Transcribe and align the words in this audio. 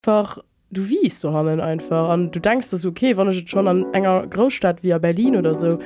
einfach 0.00 0.38
du 0.70 0.88
wiest 0.88 1.22
du 1.24 1.32
hannen 1.32 1.60
einfach 1.60 2.08
an 2.08 2.30
du 2.30 2.40
denkst 2.40 2.70
das 2.70 2.86
okay 2.86 3.16
wann 3.18 3.28
ich 3.30 3.48
schon 3.50 3.68
an 3.68 3.92
enger 3.92 4.26
Großstadt 4.26 4.82
wie 4.82 4.98
Berlin 4.98 5.36
oder 5.36 5.54
so 5.54 5.78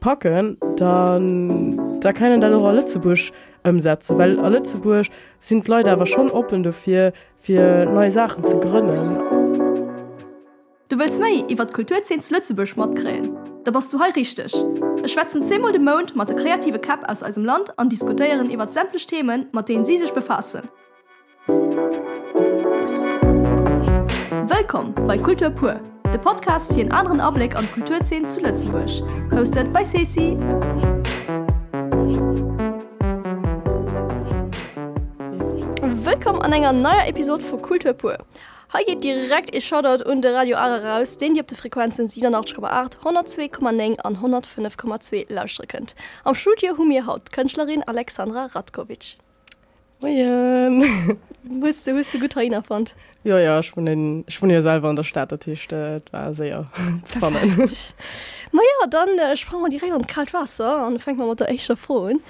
packen 0.00 0.56
dann 0.76 2.00
da 2.00 2.12
keinen 2.12 2.40
deine 2.40 2.56
Rolle 2.56 2.84
zu 2.84 2.98
busch 2.98 3.30
umsetzen 3.62 4.18
weil 4.18 4.40
alle 4.40 4.64
zu 4.64 4.80
bursch 4.80 5.10
sind 5.40 5.68
Leute 5.68 5.92
aber 5.92 6.06
schon 6.06 6.28
open 6.30 6.64
dafür 6.64 7.12
für 7.38 7.84
neue 7.86 8.10
Sachen 8.10 8.44
zu 8.44 8.58
gründen. 8.58 9.18
Du 10.88 10.98
willst 10.98 11.20
mei 11.20 11.44
iwwer 11.48 11.66
Kulturzens 11.66 12.30
Lützebusch 12.30 12.76
mat 12.76 12.94
kräen. 12.96 13.36
Da 13.64 13.72
warst 13.72 13.92
du 13.92 13.98
he 13.98 14.12
richtig. 14.14 14.54
Es 15.02 15.12
schwätzen 15.12 15.42
zweimal 15.42 15.72
dem 15.72 15.84
Mond 15.84 16.14
mat 16.14 16.28
der 16.28 16.36
kreative 16.36 16.78
Kap 16.78 17.08
aus 17.08 17.22
aus 17.22 17.34
dem 17.34 17.44
Land 17.44 17.78
an 17.78 17.88
diskutieren 17.88 18.50
iwwer 18.50 18.70
sämtlich 18.70 19.06
Themen, 19.06 19.46
mat 19.52 19.68
denen 19.68 19.84
sie 19.84 19.98
sich 19.98 20.12
befassen. 20.12 20.62
Musik 21.46 23.11
Willkommen 24.54 24.94
bei 25.06 25.16
Kulturpur, 25.16 25.80
der 26.12 26.18
Podcast 26.18 26.74
für 26.74 26.80
einen 26.80 26.92
anderen 26.92 27.20
Abblick 27.20 27.56
an 27.56 27.66
Kulturzen 27.72 28.26
zu 28.28 28.40
Lützenbusch. 28.40 29.00
Hosted 29.30 29.72
bei 29.72 29.82
Ceci. 29.82 30.36
Willkommen 36.04 36.42
an 36.42 36.52
einer 36.52 36.74
neuen 36.74 37.06
Episode 37.06 37.42
von 37.42 37.62
Kulturpur. 37.62 38.18
Heute 38.74 38.84
geht 38.84 39.04
direkt 39.04 39.56
ich 39.56 39.66
Shoutout 39.66 40.04
und 40.04 40.20
der 40.20 40.34
Radio 40.34 40.58
Ara 40.58 40.98
raus, 40.98 41.16
den 41.16 41.34
ihr 41.34 41.40
auf 41.40 41.46
der 41.46 41.56
Frequenzen 41.56 42.08
87,8, 42.08 42.98
102,9 43.02 44.00
an 44.00 44.16
105,2 44.16 45.32
lausstreckend. 45.32 45.94
Am 46.24 46.34
Studio 46.34 46.76
haben 46.76 46.90
wir 46.90 47.06
heute 47.06 47.32
Künstlerin 47.32 47.82
Alexandra 47.84 48.46
Radkovic. 48.46 49.16
Moin. 50.00 51.18
Musst 51.42 51.86
du 51.86 52.20
gut 52.20 52.34
fand. 52.66 52.94
Ja 53.24 53.38
ja 53.38 53.60
ich 53.60 53.72
bin, 53.74 53.86
in, 53.86 54.24
ich 54.26 54.40
bin 54.40 54.50
ja 54.50 54.62
selber 54.62 54.88
an 54.88 54.96
der 54.96 55.04
Staatertischchte 55.04 55.98
äh, 56.04 56.12
war 56.12 56.34
sehr 56.34 56.66
spannend. 57.16 57.56
Na 58.52 58.60
ja, 58.60 58.86
dann 58.88 59.18
äh, 59.18 59.36
sprang 59.36 59.62
man 59.62 59.70
direkt 59.70 59.92
an 59.92 60.06
kalt 60.06 60.34
Wasser 60.34 60.86
und 60.86 61.00
fängt 61.00 61.18
man 61.18 61.28
unter 61.28 61.48
echter 61.48 61.76
Fohlen. 61.76 62.20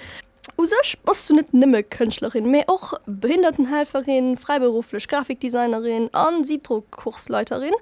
Usach 0.57 0.95
bist 1.05 1.29
du 1.29 1.35
nicht 1.35 1.53
nimme 1.53 1.83
Könchtlerin 1.83 2.51
mehr 2.51 2.65
auch 2.67 2.93
behindertenhelferin, 3.05 4.37
freiberuflich 4.37 5.07
Grafikdesignerin, 5.07 6.09
an 6.13 6.43
Siebdruckkursleiterin. 6.43 7.73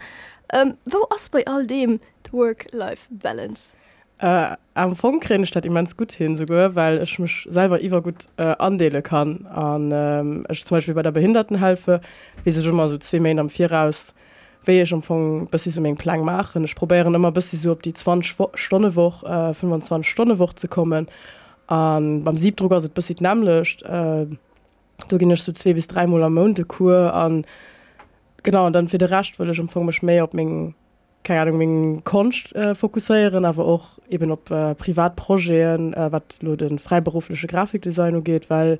Ähm, 0.53 0.77
wo 0.85 1.07
hast 1.09 1.31
bei 1.31 1.45
all 1.47 1.65
dem 1.65 1.99
Work-Life 2.31 3.07
Balance? 3.09 3.75
Äh, 4.21 4.55
am 4.73 4.95
Fondkräne 4.95 5.45
statt 5.45 5.65
immens 5.65 5.97
gut 5.97 6.11
hin 6.11 6.35
sogar 6.37 6.75
weil 6.75 7.01
ich 7.01 7.19
mich 7.19 7.45
selber 7.49 7.79
immer 7.79 8.01
gut 8.01 8.29
äh, 8.37 8.55
andele 8.59 9.01
kann. 9.01 9.45
An 9.47 9.91
ähm, 9.93 10.45
ich 10.49 10.63
zum 10.63 10.77
Beispiel 10.77 10.93
bei 10.93 11.03
der 11.03 11.11
Behindertenhilfe 11.11 12.01
wie 12.43 12.51
sie 12.51 12.63
schon 12.63 12.75
mal 12.75 12.87
so 12.87 12.97
zwei 12.97 13.19
Main 13.19 13.39
am 13.39 13.49
vier 13.49 13.71
raus 13.71 14.13
we 14.65 14.81
ich 14.81 14.89
schon 14.89 15.01
von 15.01 15.47
bis 15.47 15.65
ich 15.65 15.73
so 15.73 15.81
meinen 15.81 15.97
Plan 15.97 16.21
machen 16.21 16.63
ich 16.63 16.75
probiere 16.75 17.13
immer 17.13 17.31
bis 17.31 17.51
sie 17.51 17.57
so 17.57 17.71
ob 17.71 17.81
die 17.83 17.93
20 17.93 18.39
Wo- 18.39 18.51
Stunde 18.53 18.95
woch 18.95 19.23
äh, 19.23 19.53
25 19.53 20.09
Stunde 20.09 20.39
woch 20.39 20.53
zu 20.53 20.67
kommen. 20.67 21.07
An 21.67 22.23
beim 22.23 22.37
Siebdrucker 22.37 22.79
sind 22.79 22.93
bis 22.93 23.09
ich 23.09 23.21
namlöscht 23.21 23.81
äh, 23.83 24.27
du 25.09 25.17
ging 25.17 25.31
ich 25.31 25.41
so 25.43 25.51
zwei 25.51 25.73
bis 25.73 25.87
drei 25.87 26.05
Monate 26.05 26.29
Monate 26.29 26.65
Kur. 26.65 27.13
An 27.13 27.45
genau 28.43 28.67
und 28.67 28.73
dann 28.73 28.87
für 28.87 28.97
den 28.97 29.07
Rest 29.07 29.39
würde 29.39 29.51
ich 29.51 29.57
schon 29.57 29.85
mich 29.85 30.01
mehr 30.03 30.23
auf 30.23 30.33
meinen 30.33 30.75
keine 31.23 31.41
Ahnung 31.41 31.59
wegen 31.59 32.03
Kunst 32.03 32.55
äh, 32.55 32.75
fokussieren 32.75 33.45
aber 33.45 33.65
auch 33.65 33.85
eben 34.09 34.31
ob 34.31 34.49
äh, 34.51 34.75
Privatprojekten 34.75 35.93
äh, 35.93 36.11
was 36.11 36.23
nur 36.41 36.57
den 36.57 36.79
freiberufliche 36.79 37.47
Grafikdesign 37.47 38.23
geht 38.23 38.49
weil 38.49 38.77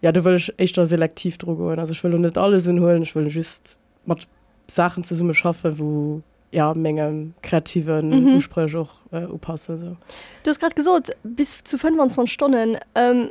ja 0.00 0.12
du 0.12 0.24
will 0.24 0.36
ich 0.36 0.52
echt 0.58 0.76
da 0.78 0.86
selektiv 0.86 1.38
drogen 1.38 1.78
also 1.78 1.92
ich 1.92 2.02
will 2.04 2.18
nicht 2.18 2.38
alles 2.38 2.66
holen 2.68 3.02
ich 3.02 3.14
will 3.14 3.28
just 3.28 3.78
mit 4.06 4.26
Sachen 4.68 5.04
zur 5.04 5.16
Summe 5.16 5.34
schaffen 5.34 5.78
wo 5.78 6.22
ja 6.50 6.74
Menge 6.74 7.30
kreativen 7.42 8.10
Mhm. 8.10 8.34
Ursprüche 8.36 8.78
auch 8.80 8.90
äh, 9.10 9.26
passen 9.38 9.78
so 9.78 9.96
Du 10.42 10.50
hast 10.50 10.60
gerade 10.60 10.74
gesagt, 10.74 11.16
bis 11.22 11.62
zu 11.64 11.78
25 11.78 12.32
Stunden. 12.32 12.76
Ähm, 12.94 13.30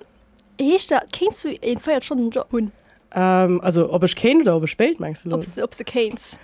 da, 0.91 1.01
kennst 1.11 1.43
du 1.43 1.49
einen 1.49 1.79
feiert 1.79 2.03
schon 2.03 2.17
einen 2.19 2.31
Job? 2.31 2.47
ähm, 3.13 3.61
also 3.61 3.91
ob 3.91 4.03
ich 4.03 4.15
kenne 4.15 4.41
oder 4.41 4.55
ob 4.55 4.63
ich 4.63 4.71
spielt 4.71 4.99
meinst 4.99 5.25
du 5.25 5.33
Ob 5.33 5.43
du 5.43 5.63
ob 5.63 5.77
du 5.77 5.83
kennst? 5.83 6.39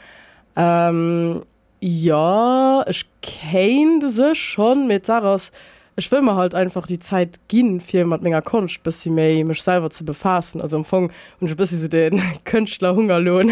Ähm, 0.56 1.44
Ja, 1.80 2.86
ich 2.88 3.06
kein 3.22 4.00
du 4.00 4.10
se 4.10 4.34
schon 4.36 4.88
mit 4.88 5.06
Sarahs 5.06 5.52
ich 6.00 6.12
will 6.12 6.22
mir 6.22 6.36
halt 6.36 6.54
einfach 6.54 6.86
die 6.86 7.00
Zeit 7.00 7.40
gin 7.50 7.82
viel 7.82 8.06
mat 8.06 8.22
ménger 8.22 8.44
Konst 8.44 8.84
bis 8.84 9.02
sie 9.02 9.10
méi 9.10 9.44
michch 9.44 9.64
selber 9.64 9.90
zu 9.90 10.06
befassen 10.06 10.62
also 10.62 10.78
empfang 10.78 11.12
und 11.40 11.58
bis 11.58 11.72
sie 11.72 11.78
so 11.78 11.88
den 11.88 12.22
Könchtler 12.46 12.96
Hungerlohn 12.96 13.50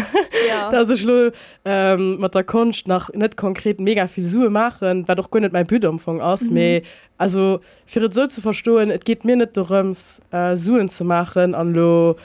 ja. 0.48 0.70
da 0.72 0.82
ich 0.88 1.02
lo 1.02 1.30
ähm, 1.64 2.20
mat 2.20 2.34
der 2.34 2.44
Konst 2.44 2.86
nach 2.86 3.10
net 3.12 3.36
konkret 3.36 3.80
mega 3.80 4.06
viel 4.06 4.24
Sue 4.24 4.48
machen 4.48 5.06
war 5.08 5.16
doch 5.16 5.30
gönnet 5.30 5.52
mein 5.52 5.66
Büderumfang 5.66 6.20
aus 6.20 6.42
mhm. 6.42 6.54
me 6.54 6.82
also 7.18 7.60
fir 7.84 8.08
so 8.12 8.26
zu 8.28 8.40
verstohlen 8.40 8.90
et 8.90 9.04
geht 9.04 9.24
mir 9.24 9.36
net 9.36 9.56
darums 9.56 10.20
äh, 10.30 10.56
Suen 10.56 10.88
zu 10.88 11.04
machen 11.04 11.54
an 11.54 11.74
lo 11.74 12.16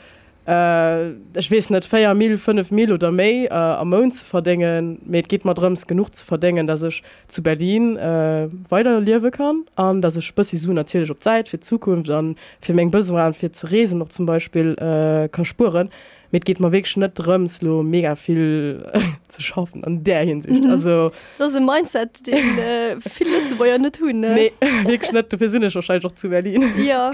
äh, 0.47 1.11
ich 1.37 1.51
wes 1.51 1.69
net 1.69 1.85
4 1.85 2.13
mil 2.13 2.37
5 2.37 2.71
mil 2.71 2.91
oder 2.91 3.11
méi 3.11 3.45
äh, 3.45 3.49
am 3.53 3.89
Mon 3.89 4.11
zu 4.11 4.25
verdengen 4.25 4.99
met 5.05 5.29
geht 5.29 5.45
mat 5.45 5.57
drums 5.57 5.85
genug 5.85 6.15
zu 6.15 6.25
verdengen 6.25 6.67
dass 6.67 6.81
ich 6.81 7.03
zu 7.27 7.43
Berlin 7.43 7.97
äh, 7.97 8.49
weiter 8.69 8.99
liewe 8.99 9.31
kann. 9.31 9.65
An 9.75 10.01
dass 10.01 10.15
ich 10.15 10.33
bis 10.33 10.51
so 10.51 10.73
natürlich 10.73 11.11
op 11.11 11.21
Zeit 11.21 11.49
für 11.49 11.59
Zukunft 11.59 12.09
an 12.09 12.35
für 12.61 12.73
Menge 12.73 12.91
bis 12.91 13.11
waren 13.11 13.33
für 13.33 13.51
zu 13.51 13.67
resen 13.67 13.99
noch 13.99 14.09
zum 14.09 14.25
Beispiel 14.25 14.75
äh, 14.79 15.29
kann 15.29 15.45
spuren. 15.45 15.89
Mit 16.31 16.45
geht 16.45 16.59
man 16.59 16.71
wirklich 16.71 16.95
nicht 16.97 17.19
darum, 17.19 17.47
so 17.47 17.83
mega 17.83 18.15
viel 18.15 18.85
zu 19.27 19.41
schaffen 19.41 19.83
in 19.83 20.03
der 20.03 20.21
Hinsicht. 20.21 20.63
Mhm. 20.63 20.69
Also, 20.69 21.11
Das 21.37 21.49
ist 21.49 21.55
ein 21.55 21.65
Mindset, 21.65 22.25
den 22.25 22.57
äh, 22.57 22.95
viele 22.99 23.29
Leute 23.57 23.79
nicht 23.79 23.95
tun. 23.95 24.19
Ne? 24.19 24.33
nee, 24.35 24.51
wirklich 24.85 25.11
nicht. 25.11 25.31
Dafür 25.33 25.49
sind 25.49 25.63
ich 25.63 25.75
wahrscheinlich 25.75 26.05
auch 26.05 26.15
zu 26.15 26.29
Berlin. 26.29 26.63
Ja. 26.81 27.11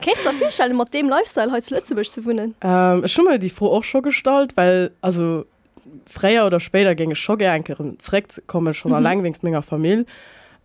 Kennst 0.00 0.24
du 0.24 0.30
auch 0.30 0.34
vorstellen, 0.34 0.76
mit 0.76 0.92
dem 0.92 1.08
Lifestyle 1.08 1.52
heute 1.52 1.62
zu 1.62 1.74
Lützburg 1.74 2.10
zu 2.10 2.24
wohnen? 2.24 2.54
Ähm, 2.60 3.06
schon 3.06 3.24
mal 3.24 3.38
die 3.38 3.48
froh 3.48 3.68
auch 3.68 3.84
schon 3.84 4.02
gestaltt, 4.02 4.56
weil 4.56 4.90
also 5.00 5.44
freier 6.06 6.46
oder 6.46 6.60
später 6.60 6.94
ging 6.94 7.12
es 7.12 7.18
schon 7.18 7.38
gerne 7.38 7.64
zurück 7.98 8.24
komme 8.46 8.74
schon 8.74 8.90
mhm. 8.90 8.98
Mhm. 8.98 9.06
allein 9.06 9.22
wegen 9.22 9.36
meiner 9.42 9.62
Familie, 9.62 10.04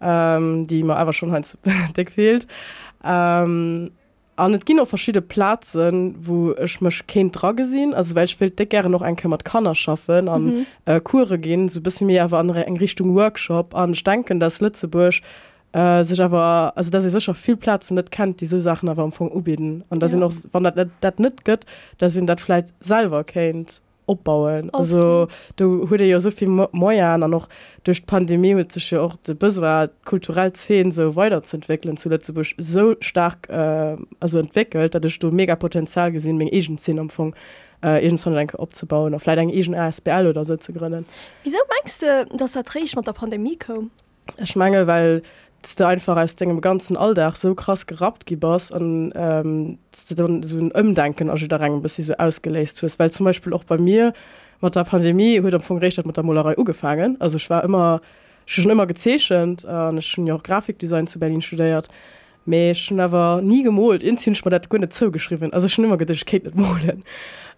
ähm, 0.02 0.66
die 0.68 0.84
mir 0.84 0.96
aber 0.96 1.14
schon 1.14 1.32
halt 1.32 1.58
dick 1.96 2.12
fehlt. 2.12 2.48
Ähm, 3.04 3.92
und 4.46 4.54
es 4.54 4.66
gibt 4.66 4.80
auch 4.80 4.88
verschiedene 4.88 5.22
Plätze, 5.22 6.14
wo 6.22 6.54
ich 6.54 6.82
mich 6.82 7.06
kein 7.08 7.32
Dra 7.32 7.52
gesehen, 7.52 7.94
also 7.94 8.16
weil 8.16 8.26
ich 8.26 8.40
will 8.40 8.50
gerne 8.52 8.90
noch 8.90 9.02
ein 9.02 9.18
mit 9.24 9.46
Kanner 9.46 9.76
schaffen 9.76 10.28
und 10.28 10.46
Mhm. 10.46 10.66
äh, 10.86 11.00
Kurse 11.00 11.40
gehen, 11.40 11.68
so 11.70 11.80
ein 11.80 11.84
bisschen 11.84 12.08
mehr 12.08 12.24
aber 12.24 12.38
andere 12.40 12.64
in 12.64 12.78
Richtung 12.78 13.16
Workshop. 13.16 13.74
Und 13.74 13.92
ich 13.94 14.04
denke, 14.04 14.38
dass 14.40 14.62
Lützeburg 14.62 15.16
äh, 15.72 16.04
sich 16.04 16.20
aber, 16.20 16.74
also 16.76 16.90
dass 16.90 17.06
ich 17.06 17.12
sicher 17.12 17.36
viel 17.36 17.56
Platz 17.56 17.92
nicht 17.92 18.10
kennt, 18.10 18.42
die 18.42 18.48
so 18.48 18.60
Sachen 18.60 18.90
aber 18.90 19.04
am 19.04 19.10
Anfang 19.10 19.32
anbieten. 19.32 19.84
Und 19.90 20.02
dass 20.02 20.14
Ja. 20.14 20.18
sie 20.18 20.20
noch, 20.20 20.34
wenn 20.54 20.64
das 20.64 20.76
nicht- 20.76 20.90
das 21.02 21.14
nicht 21.20 21.46
geht, 21.46 21.66
dass 22.00 22.14
sie 22.16 22.26
das 22.26 22.42
vielleicht 22.42 22.70
selber 22.80 23.24
kennt, 23.24 23.82
aufbauen. 24.10 24.70
Also, 24.74 25.28
du 25.56 25.90
hast 25.90 26.00
ja 26.00 26.20
so 26.20 26.32
viel 26.32 26.48
Moja 26.48 27.16
und 27.16 27.30
noch 27.30 27.48
durch 27.84 28.02
die 28.02 28.06
Pandemie 28.06 28.56
hat 28.56 28.72
sich 28.72 28.92
ja 28.92 29.02
auch 29.02 29.16
die 29.28 29.34
bisschen 29.34 29.90
kulturelle 30.06 30.54
Szene 30.54 30.92
so 30.92 31.16
weiterzuentwickeln, 31.16 31.98
zu 31.98 32.10
Lützeburg 32.10 32.48
so 32.58 32.96
stark 33.00 33.50
äh, 33.50 33.96
also 34.20 34.40
entwickelt, 34.40 34.96
dass 34.96 35.20
du 35.20 35.32
mega 35.32 35.56
Potenzial 35.56 36.12
gesehen, 36.12 36.38
mit 36.38 36.54
Asian 36.54 36.78
Szene 36.78 37.02
am 37.02 37.06
Anfang 37.08 37.36
äh, 37.84 38.04
irgendwann 38.04 38.50
aufzubauen, 38.52 39.14
oder 39.14 39.20
vielleicht 39.20 39.40
ein 39.40 39.50
Asian 39.50 39.76
ASBL 39.76 40.28
oder 40.28 40.44
so 40.44 40.58
zu 40.58 40.74
gründen. 40.74 41.06
Wieso 41.44 41.58
meinst 41.70 42.02
du, 42.02 42.26
dass 42.38 42.54
das 42.54 42.76
richtig 42.76 42.96
mit 42.96 43.08
der 43.08 43.14
Pandemie 43.14 43.56
kam? 43.56 43.92
Ich 44.38 44.56
meine, 44.56 44.86
weil 44.88 45.24
du 45.62 45.86
einfach 45.86 46.18
Ding 46.36 46.50
im 46.50 46.62
ganzen 46.62 46.96
Alltag 46.98 47.36
so 47.36 47.54
krass 47.56 47.86
gerat 47.86 48.26
gibst 48.26 48.72
und 48.72 49.12
ähm, 49.16 49.78
dann 50.16 50.44
so 50.44 50.58
ein 50.58 50.72
Umdenken 50.72 51.30
also 51.30 51.48
daran 51.48 51.82
bis 51.82 51.96
sie 51.96 52.04
so 52.04 52.14
ausgelesen 52.16 52.80
hast. 52.84 53.00
Weil 53.00 53.12
zum 53.12 53.26
Beispiel 53.26 53.54
auch 53.54 53.64
bei 53.64 53.78
mir 53.78 54.14
mit 54.62 54.76
der 54.76 54.84
Pandemie 54.84 55.42
wurde 55.44 55.58
am 55.58 55.62
Anfang 55.62 55.78
recht 55.80 56.06
mit 56.06 56.18
der 56.18 56.24
Malerei 56.24 56.58
angefangen. 56.58 57.18
Also 57.20 57.38
ich 57.38 57.50
war 57.50 57.64
immer 57.64 58.02
schon 58.46 58.70
immer 58.72 58.88
gezeichnet 58.88 59.64
und 59.66 59.98
ich 59.98 60.08
schon 60.08 60.28
ja 60.28 60.36
auch 60.36 60.44
Grafikdesign 60.44 61.08
zu 61.08 61.20
Berlin 61.20 61.42
studiert. 61.42 61.88
Aber 62.46 62.72
ich 62.72 62.84
schon 62.84 63.00
aber 63.00 63.42
nie 63.44 63.64
gemalt. 63.64 64.02
Inzwischen 64.02 64.36
schon 64.36 64.50
mal 64.50 64.58
das 64.58 64.70
gar 64.70 64.80
nicht 64.80 64.94
zugeschrieben. 64.94 65.54
Also 65.54 65.68
schon 65.68 65.86
immer 65.86 65.98
gedacht, 65.98 66.18
ich 66.18 66.26
nicht 66.46 66.56
malen. 66.56 67.04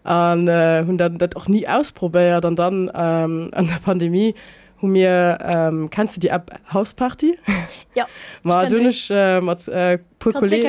Und 0.03 0.47
äh, 0.47 0.83
und 0.87 0.97
dann 0.97 1.17
das 1.17 1.35
auch 1.35 1.47
nie 1.47 1.67
ausprobiert. 1.67 2.43
Und 2.45 2.57
dann 2.57 2.91
ähm, 2.93 3.49
an 3.53 3.67
der 3.67 3.79
Pandemie 3.83 4.35
Hu 4.81 4.87
mir 4.87 5.37
ähm, 5.41 5.89
kannst 5.91 6.17
du 6.17 6.19
die 6.19 6.31
ab 6.31 6.51
Hausparty? 6.73 7.37
Ja. 7.93 8.07
Ma 8.43 8.65
dunnech 8.65 9.09
äh, 9.11 9.41
mat 9.41 9.67
äh, 9.67 9.99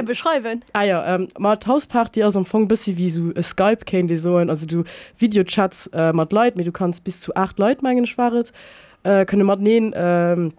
beschreiben. 0.04 0.62
Eier 0.72 1.00
ah, 1.02 1.06
ja, 1.06 1.14
ähm, 1.14 1.28
mat 1.38 1.66
Hausparty 1.66 2.24
aus 2.24 2.36
am 2.36 2.44
Fong 2.44 2.68
bissi 2.68 2.96
wie 2.96 3.10
so 3.10 3.30
äh, 3.32 3.42
Skype 3.42 3.84
ken 3.84 4.08
de 4.08 4.16
soen, 4.16 4.50
also 4.50 4.66
du 4.66 4.84
Videochats 5.18 5.88
äh, 5.88 6.12
mat 6.12 6.32
Leiit, 6.32 6.56
mir 6.56 6.64
du 6.64 6.72
kannst 6.72 7.04
bis 7.04 7.20
zu 7.20 7.34
8 7.34 7.58
Leiit 7.58 7.82
menggen 7.82 8.06
schwaret 8.06 8.52
äh, 9.04 9.24
könne 9.24 9.44
mat 9.44 9.60
neen 9.60 9.92
ähm, 9.96 10.52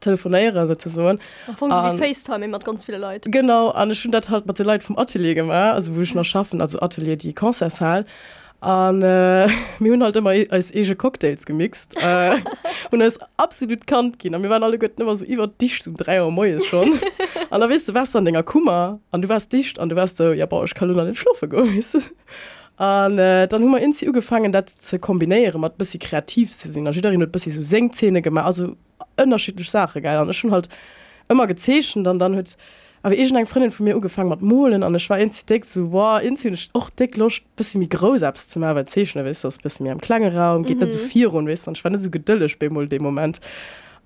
telefonéiere 0.00 0.66
sozusagen 0.66 1.18
um, 1.60 1.70
FaceTime 1.98 2.44
immer 2.44 2.58
ganz 2.58 2.84
viele 2.84 2.98
Leute 2.98 3.30
genau 3.30 3.70
an 3.70 3.94
schon 3.94 4.12
dat 4.12 4.30
halt 4.30 4.46
mat 4.46 4.58
Leiit 4.58 4.82
vom 4.82 4.98
Atelier 4.98 5.34
gemacht 5.34 5.74
also 5.74 5.96
wo 5.96 6.00
ich 6.00 6.14
noch 6.14 6.24
schaffen 6.24 6.60
also 6.60 6.80
Atelier 6.80 7.16
die 7.16 7.34
Konzershall 7.34 8.00
und 8.00 8.06
an 8.60 9.02
äh, 9.02 9.48
mir 9.78 9.92
hun 9.92 10.02
halt 10.02 10.16
immer 10.16 10.30
als 10.50 10.74
ege 10.74 10.96
Cocktails 10.96 11.46
gemixt 11.46 11.94
äh, 12.02 12.38
und 12.90 13.00
es 13.00 13.18
absolut 13.36 13.86
kant 13.86 14.18
gin 14.18 14.32
mir 14.40 14.48
waren 14.50 14.62
alle 14.62 14.78
Götten 14.78 15.02
immer 15.02 15.16
so 15.16 15.24
iwwer 15.24 15.48
dicht 15.48 15.82
zum 15.82 15.96
drei 15.96 16.22
Uhr 16.22 16.30
moes 16.30 16.64
schon. 16.66 16.98
An 17.50 17.60
da 17.60 17.68
wisst 17.68 17.88
du 17.88 17.94
was 17.94 18.16
an 18.16 18.24
denger 18.24 18.42
Kummer 18.42 18.98
an 19.10 19.22
du 19.22 19.28
warst 19.28 19.52
dicht 19.52 19.78
an 19.78 19.88
du 19.88 19.96
warst 19.96 20.16
so, 20.16 20.32
ja 20.32 20.46
ich 20.64 20.74
kann 20.74 20.98
an 20.98 21.06
den 21.06 21.14
Schlufe 21.14 21.48
go 21.48 21.64
an 22.76 23.18
äh, 23.18 23.48
dann 23.48 23.62
hummer 23.62 23.80
in 23.80 23.92
sie 23.92 24.06
gefangen 24.12 24.52
dat 24.52 24.68
ze 24.68 24.98
kombinieren 24.98 25.60
mat 25.60 25.78
bis 25.78 25.92
sie 25.92 25.98
kreativ 25.98 26.52
ze 26.52 26.70
sinn 26.70 26.84
darin 26.84 27.30
bis 27.30 27.42
sie 27.42 27.50
so 27.50 27.62
senkzähne 27.62 28.20
gemacht 28.20 28.46
also 28.46 28.76
unterschiedlich 29.16 29.70
Sache 29.70 30.00
geil 30.00 30.18
an 30.18 30.32
schon 30.32 30.52
halt 30.52 30.68
immer 31.28 31.46
gezeschen 31.46 32.04
dann 32.04 32.18
dann 32.18 32.34
hue 32.34 32.44
aber 33.02 33.14
ich 33.14 33.32
eng 33.32 33.46
Freundin 33.46 33.70
von 33.70 33.84
mir 33.84 33.96
ugefangen 33.96 34.30
hat 34.30 34.42
mohlen 34.42 34.82
an 34.82 34.94
ich 34.94 35.08
war 35.10 35.18
de 35.18 35.62
so 35.64 35.92
war 35.92 36.22
in 36.22 36.36
och 36.74 36.90
dick 36.90 37.16
locht 37.16 37.42
bis 37.56 37.74
mir 37.74 37.88
groß 37.88 38.22
ab 38.22 38.36
zum 38.36 38.62
wis 38.62 39.40
das 39.42 39.58
bis 39.58 39.80
mir 39.80 39.92
am 39.92 40.00
Klangeraum 40.00 40.64
geht 40.64 40.80
mhm. 40.80 40.90
so 40.90 40.98
vier 40.98 41.32
und 41.32 41.46
wis 41.46 41.64
dann 41.64 41.74
spannend 41.74 42.02
so 42.02 42.10
gedüllech 42.10 42.58
bemol 42.58 42.88
dem 42.88 43.02
Moment 43.02 43.40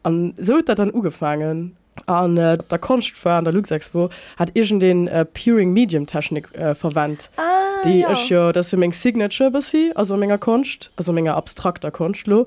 an 0.02 0.34
so 0.38 0.60
dat 0.60 0.78
dann 0.78 0.92
ugefangen 0.94 1.76
an 2.06 2.36
äh, 2.36 2.58
der 2.58 2.78
Konst 2.78 3.16
vor 3.16 3.32
an 3.32 3.44
der 3.44 3.52
Luxexpo 3.52 4.10
hat 4.36 4.50
igen 4.54 4.80
den 4.80 5.08
äh, 5.08 5.24
Puring 5.24 5.72
Medium 5.72 6.06
Technik 6.06 6.52
äh, 6.54 6.74
verwandt. 6.74 7.30
Ah, 7.36 7.82
die 7.84 8.00
ja. 8.00 8.12
ist 8.12 8.28
ja 8.28 8.52
das 8.52 8.72
ist 8.72 9.02
Signature 9.02 9.50
bis 9.50 9.70
sie 9.70 9.92
also 9.94 10.16
Menge 10.16 10.38
Konst 10.38 10.90
also 10.96 11.12
Menge 11.12 11.34
abstrakter 11.34 11.90
Konstlo 11.90 12.46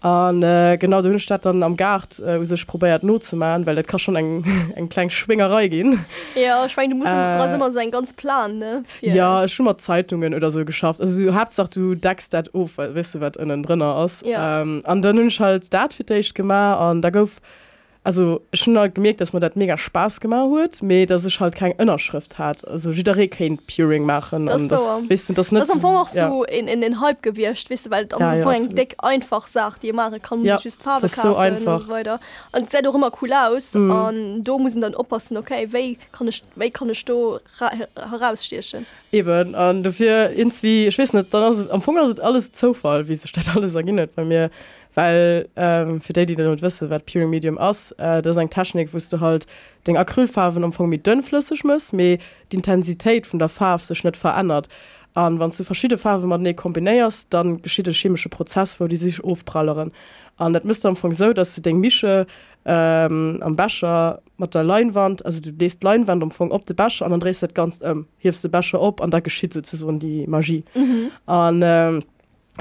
an 0.00 0.42
äh, 0.42 0.78
genau 0.78 1.02
dünnstat 1.02 1.44
dann 1.44 1.62
am 1.62 1.76
Gard 1.76 2.18
äh, 2.20 2.44
sech 2.44 2.66
probiert 2.66 3.02
not 3.02 3.22
zu 3.22 3.36
machen 3.36 3.66
weil 3.66 3.76
dat 3.76 3.86
kann 3.86 3.98
schon 3.98 4.16
eng 4.16 4.44
eng 4.74 4.88
klein 4.88 5.10
Schwingerei 5.10 5.68
gehen. 5.68 6.04
Ja 6.34 6.64
ich 6.64 6.76
mein, 6.76 6.90
du 6.90 6.96
musst 6.96 7.12
äh, 7.12 7.54
immer 7.54 7.70
so 7.70 7.78
ein 7.78 7.90
ganz 7.90 8.12
plan 8.12 8.58
ne 8.58 8.84
Für, 9.00 9.06
ja 9.06 9.48
schon 9.48 9.66
mal 9.66 9.76
Zeitungen 9.76 10.34
oder 10.34 10.50
so 10.50 10.64
geschafft. 10.64 11.00
Also 11.00 11.22
du 11.22 11.34
habt 11.34 11.52
sagt 11.52 11.76
du 11.76 11.94
dackst 11.94 12.32
dat 12.32 12.54
of 12.54 12.78
wisst 12.78 13.14
du 13.14 13.20
wat 13.20 13.36
innen 13.36 13.62
drinnner 13.62 13.94
aus 13.94 14.22
ja. 14.24 14.62
ähm, 14.62 14.82
an 14.84 15.02
dannnnensch 15.02 15.40
halt 15.40 15.72
dat 15.72 15.92
für 15.92 16.04
dich 16.04 16.34
gemacht 16.34 16.80
an 16.80 17.02
da 17.02 17.10
gouf 17.10 17.40
also 18.02 18.40
schon 18.54 18.74
gemerkt 18.94 19.20
dass 19.20 19.32
man 19.32 19.42
das 19.42 19.54
mega 19.56 19.76
spaß 19.76 20.20
gemacht 20.20 20.50
wird 20.50 20.82
mir 20.82 21.06
dass 21.06 21.24
es 21.24 21.38
halt 21.38 21.54
kein 21.54 21.72
innerschrift 21.72 22.38
hat. 22.38 22.66
Also 22.66 22.96
wieder 22.96 23.14
kein 23.26 23.58
puring 23.58 24.04
machen 24.04 24.46
das, 24.46 24.68
das 24.68 25.08
wissen 25.08 25.34
das 25.34 25.52
nicht 25.52 25.62
das 25.62 25.68
so, 25.68 25.86
auch 25.86 26.08
ja. 26.14 26.28
so 26.28 26.44
in, 26.44 26.66
in 26.66 26.80
den 26.80 27.00
halb 27.00 27.22
gewirrscht 27.22 27.68
wis 27.68 27.90
weil 27.90 28.08
ja, 28.18 28.36
ja, 28.36 28.66
deck 28.68 28.94
einfach 28.98 29.46
sagt 29.46 29.82
die 29.82 29.92
Mare 29.92 30.18
kann 30.18 30.44
ja, 30.44 30.58
Farbe 30.58 31.08
so 31.08 31.36
einfach. 31.36 31.82
und 31.82 31.88
weiter. 31.88 32.20
Und 32.52 32.70
sieht 32.70 32.86
doch 32.86 32.94
immer 32.94 33.12
cool 33.20 33.32
aus 33.32 33.74
mhm. 33.74 33.90
und 33.90 34.44
du 34.44 34.58
müssen 34.58 34.80
dann 34.80 34.94
oppassen 34.94 35.36
okay 35.36 35.68
we 35.70 35.96
kann 36.12 36.28
ich 36.28 36.42
we 36.54 36.70
kann 36.70 36.88
ich 36.88 37.04
du 37.04 37.38
herausstechen? 37.94 38.86
Eben 39.12 39.54
und 39.54 39.82
dafür 39.82 40.30
ins 40.30 40.62
wie 40.62 40.86
ich 40.86 40.98
weiß 40.98 41.12
nicht 41.12 41.34
dann 41.34 41.42
am 41.42 41.70
Anfang 41.70 41.98
ist 41.98 42.20
alles 42.20 42.50
zufall 42.52 43.06
wie 43.08 43.12
es 43.12 43.28
statt 43.28 43.44
alles 43.54 43.74
erinnert 43.74 44.14
bei 44.14 44.24
mir 44.24 44.50
weil 44.94 45.48
ähm, 45.56 46.00
für 46.00 46.12
die 46.12 46.26
die 46.26 46.34
dann 46.34 46.60
wisse 46.60 46.90
wat 46.90 47.06
pure 47.06 47.26
Medium 47.26 47.58
aus 47.58 47.92
äh, 47.92 48.22
das 48.22 48.38
ein 48.38 48.50
Taschenik 48.50 48.92
wusste 48.92 49.20
halt 49.20 49.46
den 49.86 49.96
Acrylfarben 49.96 50.64
umfang 50.64 50.88
mit 50.88 51.06
dünnflüssig 51.06 51.64
muss 51.64 51.92
mir 51.92 52.18
die 52.52 52.56
Intensität 52.56 53.26
von 53.26 53.38
der 53.38 53.48
Farbe 53.48 53.84
sich 53.84 54.04
nicht 54.04 54.16
verändert. 54.16 54.68
An 55.14 55.38
wann 55.38 55.50
du 55.50 55.64
verschiedene 55.64 55.98
Farben 55.98 56.28
man 56.28 56.42
ne 56.42 56.52
kombinéiers 56.52 57.26
dann 57.30 57.62
geschieht 57.62 57.86
der 57.86 57.94
chemische 57.94 58.28
Prozess 58.28 58.80
wo 58.80 58.86
die 58.86 58.96
sich 58.96 59.22
ofpralleren 59.22 59.92
an 60.36 60.52
dat 60.52 60.64
müsste 60.64 60.88
am 60.88 60.94
Anfang 60.94 61.12
so 61.12 61.32
dass 61.32 61.54
du 61.54 61.60
den 61.60 61.80
mische 61.80 62.26
ähm, 62.64 63.38
am 63.42 63.56
Bascher 63.56 64.20
mat 64.36 64.54
der 64.54 64.64
Leinwand 64.64 65.24
also 65.24 65.40
du 65.40 65.50
lest 65.50 65.82
Leinwand 65.82 66.22
am 66.22 66.30
Fong 66.30 66.50
op 66.50 66.66
de 66.66 66.76
Basch 66.76 67.02
an 67.02 67.10
dann 67.10 67.20
drehst 67.20 67.54
ganz 67.54 67.80
ähm, 67.82 68.06
hilfst 68.18 68.44
du 68.44 68.48
Basche 68.48 68.80
op 68.80 69.00
an 69.00 69.10
da 69.10 69.20
geschieht 69.20 69.54
sozusagen 69.54 69.98
die 69.98 70.26
Magie. 70.26 70.64
An 71.26 71.56
mhm. 71.56 71.56
Und, 71.56 71.62
ähm, 71.64 72.04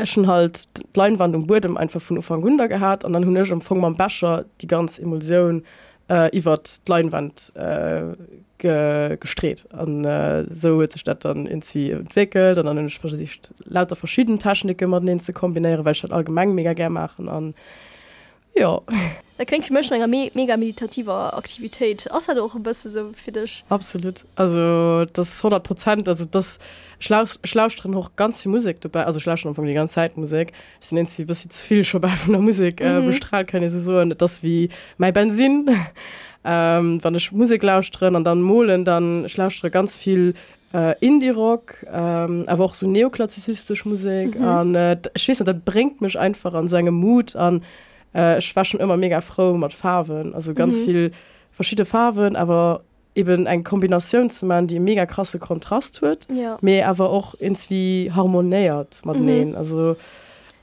schon 0.05 0.27
halt 0.27 0.67
Leinwand 0.95 1.35
und 1.35 1.47
Boden 1.47 1.77
einfach 1.77 2.01
von 2.01 2.17
Ufang 2.17 2.41
Gunder 2.41 2.67
gehabt 2.67 3.03
und 3.05 3.13
dann 3.13 3.25
hun 3.25 3.37
am 3.37 3.61
Fong 3.61 3.79
man 3.79 3.95
Bascher 3.95 4.45
die 4.61 4.67
ganz 4.67 4.99
Emulsion 4.99 5.63
äh, 6.09 6.35
iwwer 6.37 6.59
Leinwand 6.87 7.53
äh, 7.55 8.15
ge 8.57 9.17
gestreht. 9.19 9.65
An 9.71 10.03
äh, 10.05 10.45
so 10.51 10.77
hue 10.77 10.87
Stadt 10.93 11.25
dann 11.25 11.45
inzi 11.45 11.91
entwickelt 11.91 12.57
und 12.57 12.65
dann 12.65 12.89
versicht 12.89 13.53
lauter 13.65 13.95
verschiedenen 13.95 14.39
Taschendicke 14.39 14.85
immer 14.85 14.99
den 14.99 15.19
zu 15.19 15.33
kombinieren 15.33 15.85
weil 15.85 15.93
ich 15.93 16.11
allgemein 16.11 16.53
mega 16.53 16.73
ger 16.73 16.89
machen 16.89 17.29
an 17.29 17.51
äh, 17.51 17.88
ja. 18.55 18.81
Da 19.39 19.45
klingt 19.45 19.63
ich 19.63 19.71
möchte 19.71 19.97
me 20.05 20.29
mega 20.33 20.57
meditativer 20.57 21.37
Aktivität. 21.37 22.11
Außer 22.11 22.35
doch 22.35 22.55
ein 22.55 22.63
bisschen 22.63 22.91
so 22.91 23.11
für 23.15 23.31
dich. 23.31 23.63
Absolut. 23.69 24.25
Also 24.35 25.05
das 25.05 25.39
100 25.39 25.63
Prozent 25.63 26.09
also 26.09 26.25
das 26.25 26.59
schlausch 26.99 27.75
drin 27.77 27.95
hoch 27.95 28.11
ganz 28.17 28.41
viel 28.41 28.51
Musik 28.51 28.81
dabei. 28.81 29.05
Also 29.05 29.21
schla 29.21 29.37
von 29.37 29.65
die 29.65 29.73
ganze 29.73 29.93
Zeit 29.93 30.17
Musik. 30.17 30.51
Ich 30.81 30.91
nennt 30.91 31.09
sie 31.09 31.23
bis 31.23 31.45
jetzt 31.45 31.61
viel 31.61 31.85
schon 31.85 32.01
bei 32.01 32.09
von 32.09 32.33
der 32.33 32.41
Musik 32.41 32.81
äh, 32.81 32.99
mhm. 32.99 33.03
äh, 33.03 33.07
bestrahlt 33.07 33.47
keine 33.47 33.69
Saison. 33.69 34.13
Das 34.17 34.43
wie 34.43 34.69
mein 34.97 35.13
Benzin. 35.13 35.69
Ähm, 36.41 36.99
wann 37.01 37.15
ich 37.15 37.33
Musik 37.33 37.61
lauscht 37.63 37.99
drin 37.99 38.15
und 38.15 38.23
dann 38.23 38.41
mohlen 38.41 38.85
dann 38.85 39.27
schlausch 39.27 39.61
ganz 39.71 39.97
viel 39.97 40.33
Uh, 40.71 40.93
Indie-Rock, 40.99 41.77
ähm, 41.91 42.43
aber 42.45 42.63
auch 42.63 42.75
so 42.75 42.87
neoklassizistisch 42.87 43.85
Musik. 43.85 44.39
Mhm. 44.39 44.45
Und, 44.45 44.75
äh, 44.75 44.97
ich 45.15 45.27
weiß 45.27 45.39
nicht, 45.39 45.47
das 45.47 45.55
bringt 45.65 45.99
mich 45.99 46.19
einfach 46.19 46.53
an 46.53 46.67
seine 46.67 46.91
Mut 46.91 47.35
an, 47.35 47.63
äh, 48.13 48.39
ich 48.39 48.56
war 48.56 48.65
schon 48.65 48.79
immer 48.79 48.97
mega 48.97 49.21
froh 49.21 49.53
mit 49.53 49.73
Farben 49.73 50.33
also 50.33 50.53
ganz 50.53 50.79
mhm. 50.79 50.85
viel 50.85 51.11
verschiedene 51.51 51.85
Farben 51.85 52.35
aber 52.35 52.81
eben 53.15 53.47
ein 53.47 53.63
Kombination 53.63 54.29
zu 54.29 54.45
man 54.45 54.67
die 54.67 54.79
mega 54.79 55.06
krasse 55.06 55.39
Kontrast 55.39 56.01
wird 56.01 56.27
ja. 56.33 56.57
mehr 56.61 56.89
aber 56.89 57.09
auch 57.09 57.33
ins 57.35 57.69
wie 57.69 58.11
harmoniert 58.13 59.01
man 59.03 59.23
mhm. 59.23 59.56
also 59.56 59.95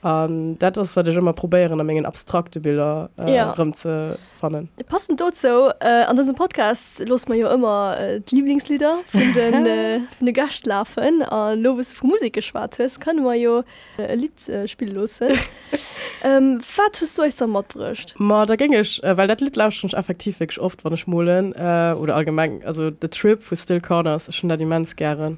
Um, 0.07 0.57
dat 0.59 0.77
ist 0.77 0.95
wat 0.95 1.05
ich 1.09 1.17
immer 1.17 1.33
probieren 1.33 1.85
mengen 1.85 2.05
abstrakte 2.05 2.61
Bilder 2.61 3.09
äh, 3.17 3.35
ja. 3.35 3.53
ze 3.73 4.17
fannen. 4.39 4.69
passen 4.87 5.17
dort 5.17 5.35
so 5.35 5.69
äh, 5.81 6.05
an 6.05 6.15
diesem 6.15 6.33
Podcast 6.33 7.05
los 7.05 7.27
man 7.27 7.37
ja 7.37 7.53
immer 7.53 7.97
äh, 7.99 8.21
Lieblingslieder 8.31 8.99
von 9.05 9.33
den, 9.33 9.65
äh, 9.65 9.99
von 10.17 10.25
de 10.25 10.33
Gastlafen 10.33 11.23
an 11.23 11.57
äh, 11.57 11.61
lobes 11.61 11.91
vu 11.93 12.07
Musik 12.07 12.31
geschwartes 12.33 13.01
kann 13.01 13.21
man 13.21 13.37
jo 13.37 13.63
äh, 13.97 14.15
Lied 14.15 14.47
äh, 14.47 14.65
spiel 14.69 14.93
losse. 14.93 15.27
ähm, 16.23 16.61
wat 16.77 17.01
du 17.01 17.21
euch 17.21 17.41
am 17.41 17.49
Mod 17.49 17.67
bricht? 17.67 18.15
Ma 18.17 18.45
da 18.45 18.55
ging 18.55 18.71
ich 18.71 19.03
äh, 19.03 19.17
weil 19.17 19.27
dat 19.27 19.41
Lied 19.41 19.57
la 19.57 19.71
schon 19.71 19.89
effektiv 19.89 20.39
oft 20.59 20.85
wann 20.85 20.95
schmolen 20.95 21.53
äh, 21.53 21.93
oder 21.99 22.15
allgemein 22.15 22.63
also 22.63 22.91
the 23.01 23.09
Trip 23.09 23.43
für 23.43 23.57
Still 23.57 23.81
Corners 23.81 24.33
schon 24.33 24.47
da 24.47 24.55
die 24.55 24.65
mans 24.65 24.95
gern. 24.95 25.37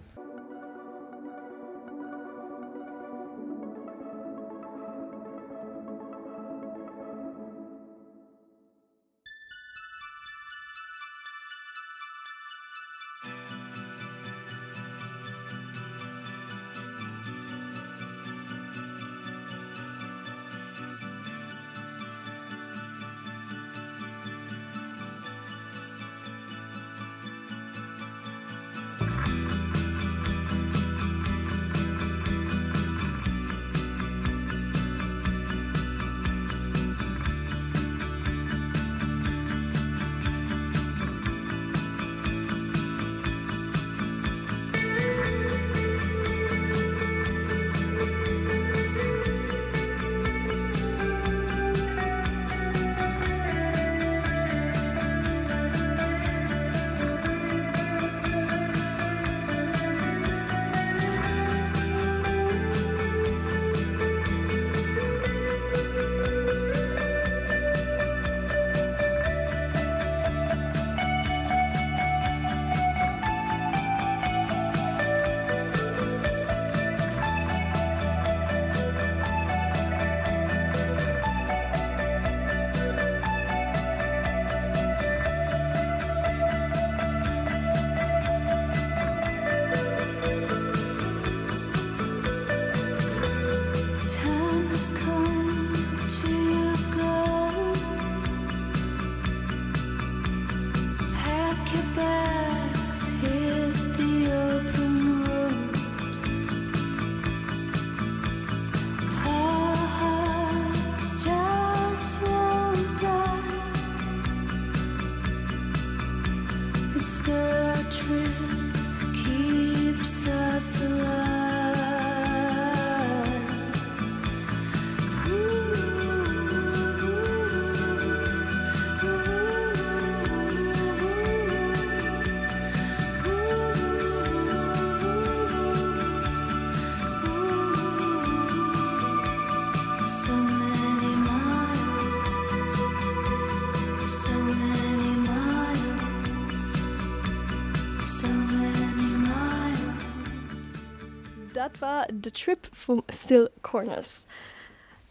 The 152.23 152.31
trip 152.31 152.67
vom 152.73 153.03
still 153.11 153.49
corners. 153.61 154.27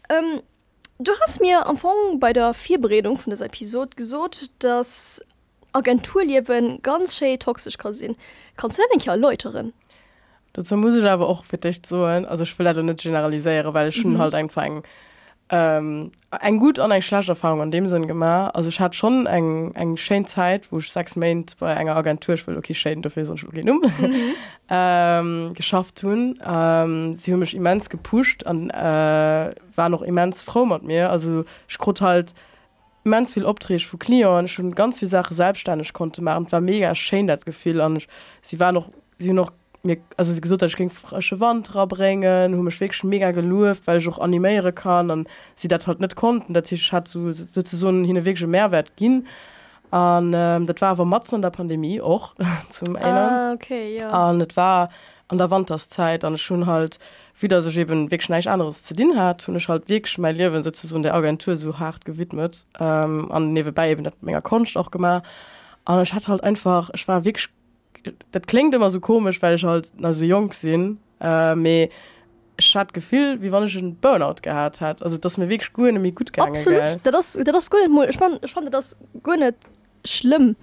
Ähm, 0.09 0.41
du 0.99 1.13
hast 1.21 1.39
mir 1.39 1.65
am 1.65 1.71
Anfang 1.71 2.19
bei 2.19 2.33
der 2.33 2.53
vierberredung 2.53 3.17
von 3.17 3.31
dieser 3.31 3.45
Episode 3.45 3.91
gesucht 3.95 4.51
dass 4.59 5.23
Agenturleben 5.71 6.81
ganz 6.81 7.15
schön 7.15 7.39
toxisch 7.39 7.77
kann 7.77 7.93
sehen 7.93 8.17
kannst 8.57 8.77
du 8.77 8.83
denn 8.91 8.99
ja 8.99 9.15
Leuterin 9.15 9.71
dazu 10.53 10.75
muss 10.75 10.95
ich 10.95 11.05
aber 11.05 11.29
auch 11.29 11.45
für 11.45 11.57
dich 11.57 11.81
so 11.85 12.03
also 12.03 12.43
ich 12.43 12.57
will 12.59 12.65
leider 12.65 12.83
nicht 12.83 12.99
generalisieren 12.99 13.73
weil 13.73 13.87
ich 13.87 13.95
schon 13.95 14.13
mhm. 14.13 14.17
halt 14.19 14.35
einfach 14.35 14.63
ein, 14.63 14.83
ähm, 15.51 16.11
ein 16.29 16.59
gut 16.59 16.77
an 16.79 17.01
Schlagerfahrung 17.01 17.61
an 17.61 17.71
dem 17.71 17.89
Sinn 17.89 18.07
gemacht. 18.07 18.55
Also 18.55 18.69
ich 18.69 18.79
hatte 18.79 18.95
schon 18.95 19.25
eng 19.25 19.73
eng 19.73 19.97
Sche 19.97 20.23
Zeit 20.25 20.71
wo 20.71 20.77
ich 20.77 20.91
sechs 20.91 21.15
Main 21.15 21.45
bei 21.59 21.75
einer 21.75 21.95
Agentur 21.95 22.35
ich 22.35 22.45
will 22.45 22.57
okay 22.57 22.73
Schäden 22.73 23.01
dafür 23.01 23.25
so 23.25 23.33
um 23.33 23.39
mhm. 23.49 24.13
ähm, 24.69 25.53
geschafft 25.55 25.97
tun. 26.01 26.39
Ähm, 26.45 27.15
sie 27.15 27.33
haben 27.33 27.39
mich 27.39 27.55
immens 27.55 27.89
gepusht 27.89 28.45
an 28.45 28.69
äh, 28.69 29.55
war 29.75 29.89
noch 29.89 30.03
immens 30.03 30.41
froh 30.41 30.65
mit 30.65 30.83
mir. 30.83 31.09
Also 31.09 31.45
ich 31.67 31.79
konnte 31.79 32.05
halt 32.05 32.35
immens 33.03 33.33
viel 33.33 33.45
opdreh 33.45 33.79
für 33.79 33.97
Klion 33.97 34.47
schon 34.47 34.75
ganz 34.75 34.99
viel 34.99 35.07
Sache 35.07 35.33
selbstständig 35.33 35.93
konnte 35.93 36.21
machen. 36.21 36.51
War 36.51 36.61
mega 36.61 36.93
schön 36.93 37.25
das 37.25 37.43
Gefühl. 37.43 37.81
An 37.81 37.99
sie 38.41 38.59
war 38.59 38.71
noch 38.71 38.89
sie 39.17 39.33
noch 39.33 39.51
mir 39.83 39.97
also 40.17 40.33
sie 40.33 40.41
gesagt 40.41 40.75
ging 40.75 40.89
frische 40.89 41.39
Wand 41.39 41.71
bringen 41.87 42.55
hu 42.55 42.61
mich 42.61 42.79
wirklich 42.79 43.03
mega 43.03 43.31
geluft 43.31 43.87
weil 43.87 43.99
ich 43.99 44.07
auch 44.07 44.19
animiere 44.19 44.73
kann 44.73 45.09
und 45.11 45.27
sie 45.55 45.67
das 45.67 45.87
halt 45.87 45.99
nicht 45.99 46.15
konnten. 46.15 46.53
Dat 46.53 46.71
ich 46.71 46.91
hat 46.91 47.07
so 47.07 47.31
sozusagen 47.31 48.03
hin 48.03 48.25
wirklich 48.25 48.47
Mehrwert 48.47 48.95
ging 48.97 49.25
an 49.91 50.33
ähm, 50.35 50.67
dat 50.67 50.81
war 50.81 50.89
aber 50.89 51.05
Matzen 51.05 51.41
der 51.41 51.49
Pandemie 51.49 52.01
auch 52.01 52.35
zum 52.69 52.95
ah, 52.97 53.53
okay, 53.53 53.97
ja. 53.97 54.29
und 54.29 54.55
war 54.55 54.89
an 55.29 55.37
der 55.37 55.51
Wand 55.51 55.69
das 55.69 55.89
Zeit 55.89 56.23
an 56.23 56.37
schon 56.37 56.65
halt 56.65 56.99
wieder 57.39 57.61
so 57.61 57.69
eben 57.79 58.11
weg 58.11 58.21
schnell 58.21 58.47
anderes 58.47 58.83
zu 58.83 58.93
dienen 58.93 59.19
hat 59.19 59.47
und 59.47 59.55
ich 59.55 59.67
halt 59.69 59.87
wirklich 59.87 60.17
mein 60.17 60.35
Leben 60.35 60.61
sozusagen 60.61 61.03
der 61.03 61.15
Agentur 61.15 61.55
so 61.55 61.79
hart 61.79 62.03
gewidmet 62.05 62.65
ähm, 62.79 63.31
an 63.31 63.53
nebenbei 63.53 63.91
eben 63.91 64.07
mega 64.21 64.41
Kunst 64.41 64.77
auch 64.77 64.91
gemacht. 64.91 65.23
Und 65.85 66.01
ich 66.01 66.13
hatte 66.13 66.27
halt 66.27 66.43
einfach 66.43 66.89
ich 66.93 67.07
war 67.07 67.23
wirklich 67.23 67.49
dat 68.31 68.45
klingt 68.45 68.73
immer 68.73 68.89
so 68.89 68.99
komisch 68.99 69.41
weil 69.41 69.55
ich 69.55 69.63
halt 69.63 69.93
na 69.97 70.13
so 70.13 70.23
jung 70.23 70.51
sinn 70.53 70.99
äh, 71.19 71.55
hat 72.75 72.93
gefühl 72.93 73.41
wie 73.41 73.51
wann 73.51 73.65
ich 73.65 73.77
einen 73.77 73.95
Burnout 73.95 74.41
gehabt 74.41 74.81
hat 74.81 75.01
also 75.01 75.17
das 75.17 75.37
mir 75.37 75.49
weg 75.49 75.71
gut 75.73 75.87
gut 76.15 76.33
gegangen, 76.33 76.51
Absolut. 76.51 76.81
Gell? 76.81 76.99
das, 77.11 77.33
das 77.33 77.69
gut. 77.69 77.79
ich, 78.09 78.19
mein, 78.19 78.39
ich 78.41 78.51
fand 78.51 78.73
das 78.73 78.97
gut 79.23 79.39
schlimm 80.05 80.55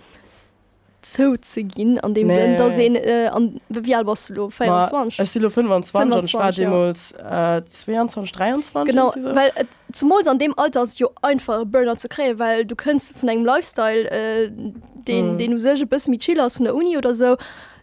zo 1.12 1.34
ze 1.40 1.62
ginn 1.62 2.00
an 2.00 2.14
dem 2.14 2.26
nee. 2.26 2.34
sinn 2.34 2.56
da 2.56 2.70
se 2.70 2.82
äh, 2.82 3.28
an 3.28 3.60
Wialboslo 3.68 4.48
22 4.48 5.18
genau 8.84 9.12
weil 9.34 9.50
äh, 9.54 9.64
zum 9.92 10.08
zumal 10.08 10.28
an 10.28 10.38
dem 10.38 10.58
Alter 10.58 10.84
jo 10.96 11.10
einfach 11.22 11.64
Burner 11.64 11.96
zu 11.96 12.08
kree 12.08 12.38
weil 12.38 12.64
du 12.64 12.74
kannstst 12.74 13.16
von 13.16 13.28
engem 13.28 13.44
Lifestyle 13.44 14.10
äh, 14.10 14.50
den 14.50 15.34
mm. 15.34 15.38
den 15.38 15.50
du 15.52 15.58
sege 15.58 15.86
bis 15.86 16.08
mit 16.08 16.22
Chile 16.22 16.44
aus 16.44 16.56
von 16.56 16.64
der 16.64 16.74
Uni 16.74 16.98
oder 16.98 17.14
so 17.14 17.36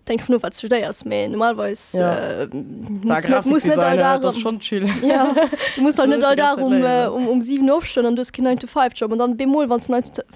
denk 0.08 0.28
nur 0.30 0.42
was 0.44 0.60
studéiers 0.60 1.06
mé 1.06 1.28
normalweis 1.30 1.94
ja. 1.94 2.42
äh, 2.44 2.48
muss, 2.48 3.28
muss 3.46 3.64
darum, 3.64 4.34
schon 4.34 4.60
chill. 4.60 4.90
Ja, 5.02 5.34
muss 5.78 5.78
musst 5.78 5.98
so 5.98 6.06
net 6.06 6.22
darum 6.22 6.84
äh, 6.84 7.08
um, 7.08 7.28
um 7.28 7.42
sieben 7.42 7.70
aufstellen 7.70 8.08
an 8.08 8.16
dus 8.16 8.32
kind 8.32 8.48
9 8.48 8.60
to 8.60 8.68
5 8.68 8.94
Job. 8.96 9.12
Und 9.12 9.20
dann 9.20 9.38
bemol 9.38 9.70
wann 9.70 9.82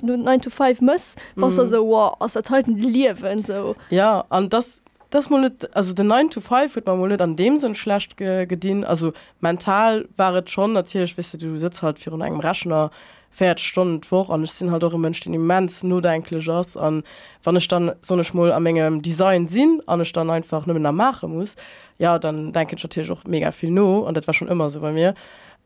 9 0.02 0.42
to 0.42 0.50
5 0.50 0.82
muss 0.82 1.16
was 1.36 1.58
mm. 1.58 1.68
so 1.68 1.88
wow, 1.88 2.16
aus 2.20 2.38
ass 2.38 2.46
erhalten 2.46 2.78
liewen 2.78 3.44
so. 3.44 3.76
Ja 3.90 4.26
an 4.30 4.50
das 4.50 4.82
das 5.10 5.30
mal 5.30 5.42
nicht, 5.42 5.74
also 5.76 5.94
den 5.94 6.08
9 6.08 6.30
to 6.32 6.42
5 6.42 6.76
wird 6.76 6.88
man 6.88 7.02
nicht 7.08 7.22
an 7.22 7.36
dem 7.36 7.58
sind 7.58 7.78
schlecht 7.78 8.18
ge 8.18 8.46
gedient. 8.46 8.86
Also 8.86 9.14
mental 9.40 10.08
waret 10.18 10.50
schon 10.50 10.74
natürlich 10.74 11.18
wisst 11.18 11.34
du, 11.34 11.38
du 11.38 11.58
sitzt 11.58 11.82
halt 11.82 12.00
für 12.00 12.14
einen 12.14 12.40
raschener 12.40 12.92
fährt 13.32 13.60
stunden 13.60 14.04
vor 14.04 14.30
an 14.30 14.44
ich 14.44 14.52
sind 14.52 14.72
halt 14.72 14.84
auch 14.84 14.98
Menschen 14.98 15.32
die 15.32 15.38
immens 15.38 15.84
nur 15.84 16.02
denklich 16.02 16.50
an 16.50 17.04
wann 17.44 17.56
ich 17.56 17.68
dann 17.68 17.94
so 18.02 18.14
eine 18.14 18.24
schmoll 18.24 18.52
am 18.52 18.64
Menge 18.64 19.00
Design 19.02 19.46
sinn 19.46 19.82
an 19.86 20.02
ich 20.02 20.12
dann 20.12 20.30
einfach 20.30 20.66
nur 20.66 20.80
nach 20.80 20.92
machen 20.92 21.36
muss 21.36 21.56
ja 21.98 22.20
dann 22.20 22.54
denke 22.54 22.76
ich 22.76 22.84
natürlich 22.84 23.12
auch 23.12 23.24
mega 23.26 23.52
viel 23.52 23.72
no 23.72 24.00
und 24.00 24.18
das 24.18 24.28
war 24.28 24.34
schon 24.34 24.48
immer 24.48 24.70
so 24.70 24.82
bei 24.82 24.92
mir. 24.92 25.14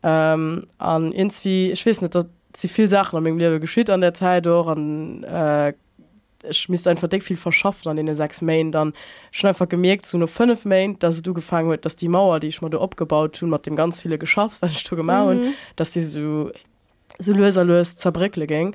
Ähm, 0.02 0.66
an 0.78 1.12
irgendwie 1.12 1.70
ich 1.70 1.86
weiß 1.86 2.02
nicht 2.02 2.18
sie 2.56 2.68
viel 2.68 2.88
Sachen 2.88 3.16
am 3.16 3.24
Leben 3.24 3.60
geschieht 3.60 3.88
an 3.88 4.00
der 4.00 4.14
Zeit 4.14 4.46
doch 4.46 4.66
an 4.66 5.22
äh, 5.24 5.74
ich 6.48 6.68
miss 6.68 6.86
einfach 6.88 7.06
dick 7.06 7.22
viel 7.22 7.36
verschafft 7.36 7.86
an 7.86 7.96
den 7.96 8.12
sechs 8.16 8.42
Main. 8.42 8.72
Dann 8.72 8.94
schon 9.30 9.46
einfach 9.46 9.68
gemerkt 9.68 10.06
zu 10.06 10.18
nur 10.18 10.28
fünf 10.28 10.64
Main 10.64 10.98
dass 10.98 11.22
du 11.22 11.34
gefangen 11.34 11.70
wird 11.70 11.84
dass 11.84 11.96
die 11.96 12.08
Mauer 12.08 12.40
die 12.40 12.48
ich 12.48 12.60
mal 12.60 12.68
da 12.68 12.78
abgebaut 12.78 13.36
tun 13.38 13.52
hat 13.54 13.66
dem 13.66 13.76
ganz 13.76 14.00
viele 14.00 14.18
geschafft 14.18 14.60
weil 14.60 14.70
ich 14.70 14.84
gemacht 14.84 15.36
mhm. 15.36 15.54
dass 15.76 15.92
die 15.92 16.02
so 16.02 16.50
so 17.18 17.32
löser 17.32 17.64
los 17.64 17.96
zerbrickle 17.96 18.46
ging. 18.46 18.74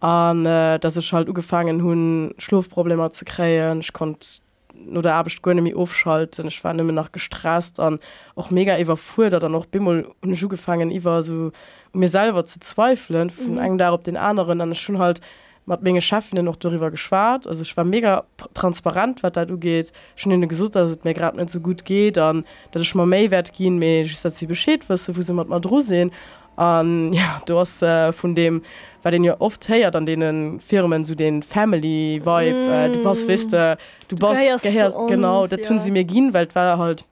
An 0.00 0.44
äh, 0.44 0.78
das 0.78 0.96
ist 0.96 1.12
halt 1.12 1.32
gefangen 1.34 1.82
hun 1.82 2.34
Schlufprobleme 2.38 3.10
zu 3.10 3.24
kreen 3.24 3.80
ich 3.80 3.92
konnte 3.92 4.26
nur 4.74 5.02
der 5.02 5.14
abcht 5.14 5.42
gonemi 5.42 5.74
aufschalten. 5.74 6.46
Ich 6.48 6.62
war 6.64 6.78
immer 6.78 6.92
nach 6.92 7.12
gestrast 7.12 7.80
an 7.80 7.98
auch 8.34 8.50
mega 8.50 8.76
iwwerfu 8.76 9.28
da 9.30 9.38
dann 9.38 9.52
noch 9.52 9.66
bimmel 9.66 10.10
und 10.22 10.36
Schuh 10.36 10.48
gefangen 10.48 10.90
ich 10.90 11.04
war 11.04 11.22
so 11.22 11.52
um 11.92 12.00
mir 12.00 12.08
selber 12.08 12.44
zu 12.44 12.60
zweifeln 12.60 13.30
von 13.30 13.54
mhm. 13.54 13.78
da 13.78 13.84
darauf 13.84 14.02
den 14.02 14.16
anderen. 14.16 14.58
Dann 14.58 14.72
ist 14.72 14.78
schon 14.78 14.98
halt 14.98 15.20
mat 15.66 15.82
menge 15.82 16.02
schaffende 16.02 16.42
noch 16.42 16.56
darüber 16.56 16.90
geschwarrt 16.90 17.46
also 17.46 17.62
ich 17.62 17.74
war 17.74 17.84
mega 17.84 18.24
transparent 18.52 19.22
wat 19.22 19.36
da 19.38 19.46
du 19.46 19.56
geht 19.56 19.92
schon 20.14 20.32
in 20.32 20.46
gesucht 20.46 20.74
dass 20.74 20.90
es 20.90 21.04
mir 21.04 21.14
gerade 21.14 21.38
nicht 21.38 21.50
so 21.50 21.60
gut 21.60 21.84
geht. 21.84 22.16
Dann 22.16 22.44
dat 22.72 22.82
ich 22.82 22.94
mal 22.94 23.06
méiwert 23.06 23.52
gehen 23.52 23.78
mir 23.78 24.06
sie 24.06 24.46
beschscheet 24.46 24.88
was 24.88 25.08
wo 25.16 25.20
sie 25.20 25.32
mat 25.32 25.48
mal 25.48 25.60
dro 25.60 25.80
sehen 25.80 26.10
an 26.56 27.12
ja 27.12 27.42
du 27.46 27.58
hast 27.58 27.82
äh, 27.82 28.12
von 28.12 28.34
dem 28.34 28.62
weil 29.02 29.12
den 29.12 29.24
ja 29.24 29.36
oft 29.40 29.68
heiert 29.68 29.96
an 29.96 30.06
denen 30.06 30.60
Firmen 30.60 31.04
zu 31.04 31.10
so 31.10 31.14
den 31.14 31.42
Family 31.42 32.20
Vibe 32.24 32.68
mm. 32.68 32.72
äh, 32.72 32.88
du 32.90 33.04
was 33.04 33.26
wisste 33.28 33.78
du, 34.08 34.16
du 34.16 34.22
warst 34.22 34.64
genau 35.08 35.46
da 35.46 35.56
tun 35.56 35.76
ja. 35.76 35.82
sie 35.82 35.90
mir 35.90 36.04
gehen 36.04 36.32
weil 36.32 36.48
war 36.54 36.78
halt 36.78 37.04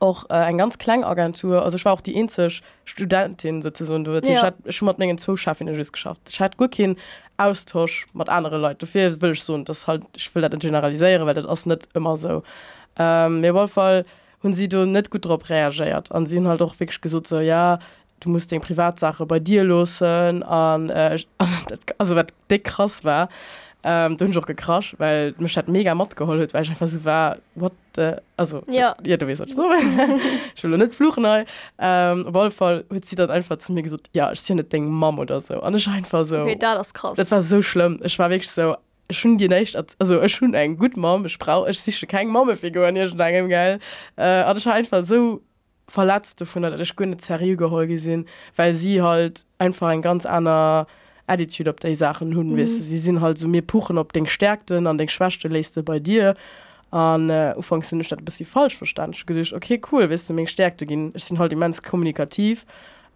auch 0.00 0.28
äh, 0.28 0.34
ein 0.34 0.58
ganz 0.58 0.78
klein 0.78 1.04
also 1.04 1.76
ich 1.76 1.84
war 1.84 1.92
auch 1.92 2.00
die 2.00 2.14
inzisch 2.14 2.62
Studentin 2.84 3.62
sozusagen 3.62 4.04
du 4.04 4.12
ja. 4.18 4.52
schon 4.68 4.86
mal 4.86 4.94
Mengen 4.98 5.18
zuschaffen 5.18 5.66
geschafft 5.66 6.20
ich 6.28 6.40
hat 6.40 6.56
gut 6.56 6.74
hin 6.74 6.96
Austausch 7.36 8.06
mit 8.12 8.28
andere 8.28 8.58
Leute 8.58 8.86
viel 8.86 9.20
will 9.20 9.32
ich 9.32 9.42
so 9.42 9.54
und 9.54 9.68
das 9.68 9.86
halt 9.86 10.02
ich 10.16 10.32
will 10.34 10.42
das 10.42 10.58
generalisiere 10.58 11.26
weil 11.26 11.34
das 11.34 11.46
auch 11.46 11.66
nicht 11.66 11.88
immer 11.94 12.16
so 12.16 12.42
ähm, 12.96 13.40
mir 13.40 13.54
wohl 13.54 13.68
voll 13.68 14.04
und 14.42 14.52
sie 14.52 14.68
du 14.68 14.86
nicht 14.86 15.10
gut 15.10 15.24
drauf 15.24 15.48
reagiert 15.48 16.12
an 16.12 16.26
sie 16.26 16.44
halt 16.46 16.62
auch 16.62 16.78
wirklich 16.78 17.00
gesucht 17.00 17.26
so 17.26 17.40
ja 17.40 17.78
du 18.24 18.30
musst 18.30 18.50
den 18.50 18.60
Privatsache 18.60 19.26
bei 19.26 19.38
dir 19.38 19.64
losen 19.64 20.42
an 20.42 20.90
äh, 20.90 21.18
also 21.98 22.16
wat 22.16 22.32
de 22.50 22.58
krass 22.58 23.04
war 23.04 23.28
ähm, 23.86 24.16
du 24.16 24.38
auch 24.38 24.46
gekrasch 24.46 24.94
weil 24.98 25.34
mich 25.38 25.56
hat 25.56 25.68
mega 25.68 25.94
Mod 25.94 26.16
geholt 26.16 26.54
weil 26.54 26.62
ich 26.62 26.70
einfach 26.70 26.88
so 26.88 27.04
war 27.04 27.36
what 27.54 27.72
äh, 27.98 28.16
also 28.36 28.62
ja, 28.68 28.96
ja 29.04 29.16
du 29.16 29.28
weißt, 29.28 29.50
so 29.50 29.70
ich 30.56 30.64
will 30.64 30.78
nicht 30.78 30.94
fluchen 30.94 31.26
ähm, 31.78 32.26
wohlfall 32.32 32.84
hat 32.92 33.04
sie 33.04 33.16
dann 33.16 33.30
einfach 33.30 33.58
zu 33.58 33.72
mir 33.72 33.82
gesagt 33.82 34.08
ja 34.12 34.32
ich 34.32 34.40
sehe 34.40 34.56
nicht 34.56 34.72
den 34.72 34.86
Mam 34.88 35.18
oder 35.18 35.40
so. 35.40 35.62
Und 35.62 35.74
ich 35.74 35.86
einfach 35.86 36.24
so 36.24 36.40
okay, 36.40 36.56
da, 36.56 36.74
das 36.74 36.94
krass. 36.94 37.16
das 37.16 37.30
war 37.30 37.42
so 37.42 37.60
schlimm. 37.60 38.00
Ich 38.02 38.18
war 38.18 38.30
wirklich 38.30 38.50
so 38.50 38.76
schon 39.10 39.36
die 39.36 39.48
nicht 39.48 39.76
also 39.98 40.26
schon 40.28 40.54
ein 40.54 40.78
gut 40.78 40.96
Mam 40.96 41.26
ich 41.26 41.38
brauche 41.38 41.70
ich 41.70 41.80
sicher 41.80 42.06
kein 42.06 42.28
Mammefigur 42.28 42.86
an 42.86 42.96
ihr 42.96 43.08
schon 43.08 43.18
lange 43.18 43.46
geil. 43.48 43.80
Äh, 44.16 44.48
und 44.50 44.56
ich 44.56 44.66
einfach 44.66 45.04
so 45.04 45.42
verletzte 45.88 46.46
von 46.46 46.62
der 46.62 46.76
grüne 46.96 47.18
Zer 47.18 47.38
gehol 47.38 47.86
gesinn 47.86 48.26
weil 48.56 48.74
sie 48.74 49.02
halt 49.02 49.44
einfach 49.58 49.88
ein 49.88 50.02
ganz 50.02 50.26
aner 50.26 50.86
attitude 51.26 51.70
op 51.70 51.80
der 51.80 51.94
Sachen 51.94 52.34
hun 52.34 52.52
mhm. 52.52 52.56
wis 52.56 52.88
sie 52.88 52.98
sind 52.98 53.20
halt 53.20 53.38
so 53.38 53.48
mir 53.48 53.62
puchen 53.62 53.98
op 53.98 54.12
den 54.12 54.26
stärkten 54.26 54.86
an 54.86 54.98
den 54.98 55.08
schwächte 55.08 55.48
leste 55.48 55.82
bei 55.82 55.98
dir. 55.98 56.34
An 56.90 57.28
äh, 57.28 57.60
funktioniert 57.60 58.24
bis 58.24 58.38
sie 58.38 58.44
falsch 58.44 58.76
verstand 58.76 59.26
gesagt, 59.26 59.52
okay 59.52 59.80
cool 59.90 60.08
wis 60.10 60.26
du 60.26 60.34
mir 60.34 60.46
stärkte 60.46 60.86
gehen 60.86 61.12
ich 61.14 61.24
sind 61.24 61.38
halt 61.38 61.52
immens 61.52 61.82
kommunikativ. 61.82 62.66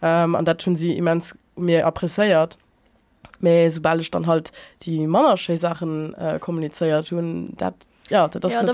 Ähm, 0.00 0.34
an 0.34 0.44
dat 0.44 0.60
tun 0.60 0.76
sie 0.76 0.96
immens 0.96 1.37
mir 1.56 1.87
appreciiert. 1.87 2.58
Me 3.40 3.70
sobald 3.70 4.00
ich 4.00 4.10
dann 4.10 4.26
halt 4.26 4.52
die 4.82 5.06
mannersche 5.06 5.56
Sachen 5.56 6.14
äh, 6.14 6.38
kommuniziert 6.40 7.08
tun 7.08 7.52
dat 7.56 7.75
ja, 8.11 8.29
das 8.29 8.53
ja, 8.53 8.62
da 8.62 8.73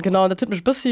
genau 0.00 0.28
der 0.28 0.36
typisch 0.36 0.62
bis 0.62 0.86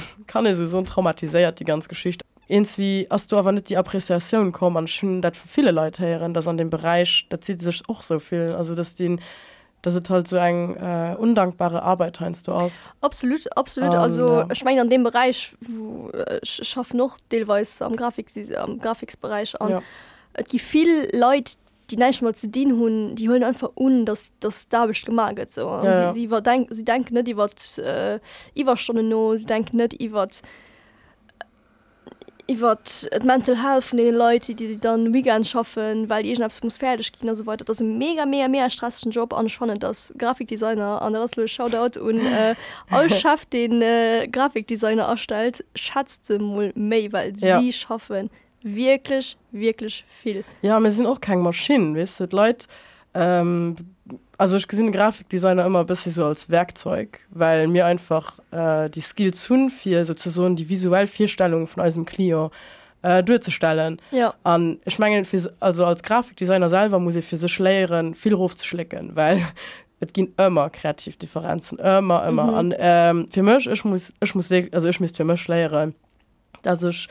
kann 0.26 0.46
so 0.54 0.82
traumatisiert 0.82 1.60
die 1.60 1.64
ganze 1.64 1.88
Geschichte. 1.88 2.24
Ins 2.48 2.78
wie 2.78 3.06
hast 3.10 3.32
du 3.32 3.36
aber 3.36 3.52
nicht 3.52 3.68
die 3.70 3.76
Appreciation 3.76 4.52
kommen 4.52 4.76
an 4.76 4.86
schön 4.86 5.20
dat 5.20 5.36
für 5.36 5.48
viele 5.48 5.72
Leute 5.72 6.02
herieren 6.02 6.32
das 6.32 6.46
an 6.46 6.56
dem 6.56 6.70
Bereich 6.70 7.26
da 7.28 7.40
zieht 7.40 7.60
sich 7.60 7.82
auch 7.88 8.02
so 8.02 8.18
viel. 8.18 8.54
Also 8.56 8.74
dass 8.74 8.96
den 8.96 9.20
das 9.82 9.94
ist 9.94 10.10
halt 10.10 10.26
so 10.26 10.36
ein 10.36 10.76
äh, 10.76 11.14
undankbare 11.16 11.82
Arbeit 11.82 12.18
heinst 12.18 12.48
du 12.48 12.52
aus? 12.52 12.92
Absolut 13.00 13.44
absolut. 13.56 13.94
Um, 13.94 14.00
also 14.00 14.28
ja. 14.38 14.48
ich 14.52 14.64
meine 14.64 14.80
an 14.80 14.90
dem 14.90 15.02
Bereich 15.02 15.56
wo 15.60 16.10
äh, 16.10 16.38
schaff 16.42 16.94
noch 16.94 17.18
Deweis 17.32 17.82
am 17.82 17.96
Grafik 17.96 18.28
am 18.56 18.78
Grafiksbereich 18.78 19.60
an. 19.60 19.70
Ja. 19.70 19.82
die 20.52 20.60
viel 20.60 21.08
Leute 21.12 21.54
die 21.90 21.96
nicht 21.96 22.22
mal 22.22 22.34
zu 22.34 22.48
dienen 22.48 22.78
hun 22.78 23.14
die 23.14 23.28
holen 23.28 23.44
einfach 23.44 23.70
un 23.76 24.04
dass 24.04 24.32
das 24.40 24.68
da 24.68 24.86
bist 24.86 25.06
gemaget 25.06 25.50
so 25.50 25.60
ja, 25.60 25.84
ja. 25.84 26.12
sie, 26.12 26.20
sie 26.20 26.30
war 26.30 26.40
denk, 26.40 26.68
sie 26.70 26.84
denken 26.84 27.14
nicht 27.14 27.28
die 27.28 27.36
wird 27.36 27.78
äh, 27.78 28.18
war 28.64 28.76
schon 28.76 29.08
no 29.08 29.36
sie 29.36 29.46
denken 29.46 29.76
nicht 29.76 30.00
die 30.00 30.12
wird 30.12 30.42
wird 32.48 33.08
et 33.10 33.24
mental 33.24 33.56
helfen 33.62 33.96
den 33.96 34.14
Leute 34.14 34.54
die 34.54 34.68
die 34.68 34.80
dann 34.80 35.12
weekend 35.12 35.46
schaffen 35.46 36.08
weil 36.08 36.24
ihr 36.26 36.40
abs 36.44 36.62
muss 36.62 36.78
fertig 36.78 37.12
gehen 37.12 37.34
so 37.34 37.46
weiter 37.46 37.64
das 37.64 37.80
mega 37.80 38.26
mehr 38.26 38.48
mehr 38.48 38.70
stressigen 38.70 39.12
Job 39.12 39.32
anspannen 39.32 39.80
das 39.80 40.14
Grafikdesigner 40.16 41.02
an 41.02 41.12
das 41.12 41.32
shoutout 41.50 41.98
und 42.00 42.20
äh, 42.20 42.54
all 42.90 43.10
schafft 43.10 43.52
den 43.52 43.82
äh, 43.82 44.28
Grafikdesigner 44.30 45.04
erstellt 45.04 45.64
schatzt 45.74 46.30
May 46.74 47.12
weil 47.12 47.32
ja. 47.38 47.60
sie 47.60 47.72
schaffen 47.72 48.30
die 48.30 48.45
wirklich 48.74 49.36
wirklich 49.52 50.04
viel 50.08 50.44
Ja, 50.62 50.80
wir 50.80 50.90
sind 50.90 51.06
auch 51.06 51.20
kein 51.20 51.40
Maschinen, 51.40 51.96
weißt 51.96 52.20
du, 52.20 52.26
die 52.26 52.36
Leute, 52.36 52.66
ähm, 53.14 53.76
also 54.38 54.56
ich 54.56 54.68
gesehen 54.68 54.92
Grafikdesigner 54.92 55.64
immer 55.64 55.80
ein 55.80 55.86
bisschen 55.86 56.12
so 56.12 56.24
als 56.24 56.50
Werkzeug, 56.50 57.20
weil 57.30 57.66
mir 57.68 57.86
einfach 57.86 58.38
äh, 58.50 58.90
die 58.90 59.00
Skills 59.00 59.44
tun 59.44 59.70
für 59.70 60.04
sozusagen 60.04 60.56
die 60.56 60.68
visuelle 60.68 61.06
Vierstellung 61.06 61.66
von 61.66 61.82
unserem 61.82 62.04
Client 62.04 62.52
äh, 63.02 63.22
durchzustellen. 63.22 64.00
ja 64.10 64.34
Und 64.42 64.80
ich 64.84 64.98
meine, 64.98 65.26
also 65.60 65.84
als 65.86 66.02
Grafikdesigner 66.02 66.68
selber 66.68 66.98
muss 66.98 67.16
ich 67.16 67.24
für 67.24 67.36
sich 67.36 67.58
lernen, 67.58 68.14
viel 68.14 68.34
raufzuschlecken, 68.34 69.16
weil 69.16 69.46
es 70.00 70.12
gehen 70.12 70.34
immer 70.36 70.68
Kreativdifferenzen, 70.68 71.78
immer, 71.78 72.26
immer. 72.26 72.46
Mhm. 72.46 72.58
Und 72.58 72.74
ähm, 72.78 73.28
für 73.30 73.42
mich, 73.42 73.66
ich 73.66 73.84
muss, 73.84 74.12
ich 74.20 74.34
muss 74.34 74.50
wirklich, 74.50 74.74
also 74.74 74.88
ich 74.88 75.00
muss 75.00 75.12
für 75.12 75.24
mich 75.24 75.48
lernen, 75.48 75.94
dass 76.62 76.82
ich 76.82 77.08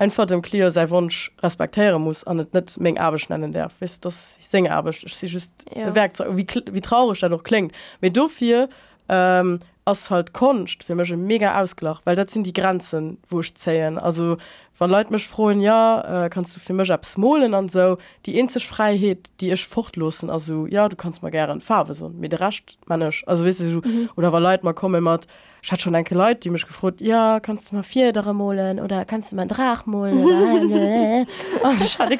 einfach 0.00 0.26
dem 0.26 0.40
Klio 0.42 0.70
sei 0.70 0.88
Wunsch 0.88 1.30
respektieren 1.42 2.02
muss 2.02 2.24
an 2.24 2.48
net 2.52 2.80
még 2.80 2.98
Abisch 2.98 3.28
nennen 3.28 3.52
der 3.52 3.70
wis 3.80 4.00
das 4.00 4.38
ich 4.40 4.48
sing 4.48 4.68
Abisch 4.68 5.04
just 5.22 5.52
ja. 5.74 5.94
Werkzeug 5.94 6.36
wie, 6.36 6.46
wie 6.72 6.80
traurig 6.80 7.20
dadurch 7.20 7.44
klingt. 7.44 7.72
Me 8.00 8.10
dofir 8.10 8.68
ähm, 9.10 9.60
ass 9.84 10.10
halt 10.10 10.32
koncht 10.32 10.84
fir 10.84 10.94
mech 10.94 11.14
mega 11.16 11.60
ausglach, 11.60 12.00
weil 12.04 12.16
dat 12.16 12.30
sind 12.30 12.46
die 12.46 12.52
Grenzen 12.52 13.18
woch 13.28 13.52
zeien. 13.54 13.98
Also 13.98 14.36
wann 14.78 14.90
Leiit 14.90 15.10
mech 15.10 15.28
froen 15.28 15.60
ja 15.60 16.24
äh, 16.24 16.30
kannst 16.30 16.56
du 16.56 16.60
fir 16.60 16.74
mech 16.74 16.92
abs 16.92 17.16
mohlen 17.16 17.54
an 17.54 17.68
so 17.68 17.98
die 18.24 18.38
inzech 18.38 18.66
Freiheet, 18.66 19.30
die 19.40 19.50
ech 19.50 19.66
fortlosen 19.66 20.30
also 20.30 20.66
ja 20.66 20.88
du 20.88 20.96
kannst 20.96 21.22
mal 21.22 21.30
gern 21.30 21.60
Farbe 21.60 21.94
so 21.94 22.08
mit 22.08 22.40
racht 22.40 22.78
manch 22.86 23.22
also 23.26 23.44
wisse 23.44 23.64
weißt 23.64 23.84
du 23.84 23.88
mhm. 23.88 24.10
oder 24.16 24.32
war 24.32 24.40
Leiit 24.40 24.64
mal 24.64 24.74
komme 24.74 25.00
mat 25.00 25.26
hat 25.70 25.82
schon 25.82 25.94
enke 25.94 26.14
Leiit, 26.14 26.44
die 26.44 26.50
mech 26.50 26.66
gefrot 26.66 27.00
ja 27.00 27.40
kannst 27.40 27.70
du 27.70 27.76
mal 27.76 27.82
vier 27.82 28.12
dare 28.12 28.34
mohlen 28.34 28.80
oder 28.80 29.04
kannst 29.04 29.32
du 29.32 29.36
mal 29.36 29.46
Drach 29.46 29.84
mohlen 29.86 31.26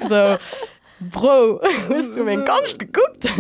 so 0.09 0.37
Bro 1.01 1.61
bist 1.89 2.17
du 2.17 2.25
mir 2.25 2.43
ganz 2.45 2.77
geguckt? 2.77 3.25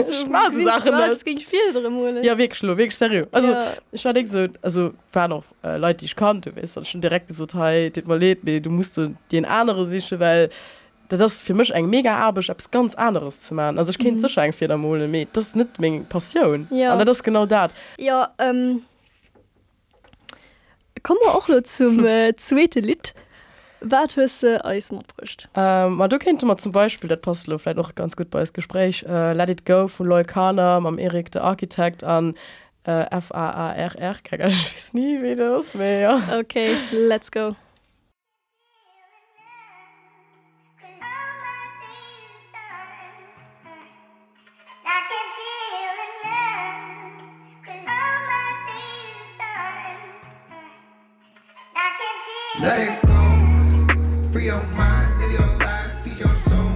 Ja 2.22 2.38
wirklich 2.38 2.62
wirklich 2.62 2.96
seriös. 2.96 3.26
Also 3.32 3.52
ja. 3.52 3.72
ich 3.92 4.04
war 4.04 4.14
so 4.26 4.46
also 4.62 4.92
waren 5.12 5.30
noch 5.30 5.44
äh, 5.62 5.76
Leute 5.76 5.98
die 5.98 6.04
ich 6.06 6.16
kannte 6.16 6.54
weißt 6.56 6.78
dann 6.78 6.84
schon 6.84 7.00
direkt 7.02 7.32
so 7.32 7.46
hey, 7.52 7.92
mal 8.04 8.18
lädt 8.18 8.44
nee, 8.44 8.60
du 8.60 8.70
musst 8.70 8.96
du 8.96 9.14
den 9.30 9.44
andere 9.44 9.84
sicher 9.84 10.18
weil 10.18 10.48
das 11.08 11.42
für 11.42 11.54
mich 11.54 11.74
ein 11.74 11.86
mega 11.86 12.16
aber 12.16 12.40
ich 12.40 12.48
hab's 12.48 12.70
ganz 12.70 12.94
anderes 12.94 13.42
zu 13.42 13.54
machen. 13.54 13.78
Also 13.78 13.90
ich 13.90 13.98
kind 13.98 14.18
mhm. 14.18 14.20
sicher 14.20 14.42
ein 14.42 14.52
Federmole 14.52 15.06
mit 15.06 15.28
das 15.34 15.54
nicht 15.54 15.78
mein 15.78 16.06
Passion. 16.06 16.66
Ja. 16.70 16.94
Aber 16.94 17.04
das 17.04 17.22
genau 17.22 17.44
dat 17.44 17.72
ja 17.98 18.32
ähm, 18.38 18.82
kommen 21.02 21.20
wir 21.22 21.34
auch 21.34 21.48
nur 21.48 21.62
zum 21.64 22.06
äh, 22.06 22.34
zweite 22.36 22.80
Lied. 22.80 23.14
Was 23.82 24.16
hast 24.16 24.42
du 24.42 24.62
alles 24.62 24.92
mitgebracht? 24.92 25.48
Ähm, 25.54 26.04
du 26.08 26.18
kennst 26.18 26.44
mal 26.44 26.58
zum 26.58 26.72
Beispiel, 26.72 27.08
das 27.08 27.20
passt 27.20 27.46
vielleicht 27.46 27.78
auch 27.78 27.94
ganz 27.94 28.14
gut 28.14 28.30
bei 28.30 28.40
das 28.40 28.52
Gespräch, 28.52 29.04
äh, 29.08 29.32
Let 29.32 29.48
It 29.48 29.64
Go 29.64 29.88
von 29.88 30.06
Loy 30.06 30.22
Kana, 30.22 30.80
mit 30.80 30.98
Erik, 30.98 31.30
der 31.30 31.44
Architekt, 31.44 32.04
an 32.04 32.34
äh, 32.86 33.06
F-A-A-R-R, 33.10 34.16
ich 34.24 34.40
weiß 34.40 34.92
nie, 34.92 35.22
wie 35.22 35.34
das 35.34 35.78
wäre. 35.78 36.20
Ja. 36.28 36.38
Okay, 36.40 36.76
let's 36.92 37.30
go. 37.30 37.56
Let 52.60 52.78
it 52.78 52.94
go. 52.94 52.99
Free 54.40 54.46
your 54.46 54.62
mind, 54.68 55.20
live 55.20 55.32
your 55.32 55.58
life, 55.58 55.92
feed 56.02 56.18
your 56.18 56.34
soul. 56.34 56.72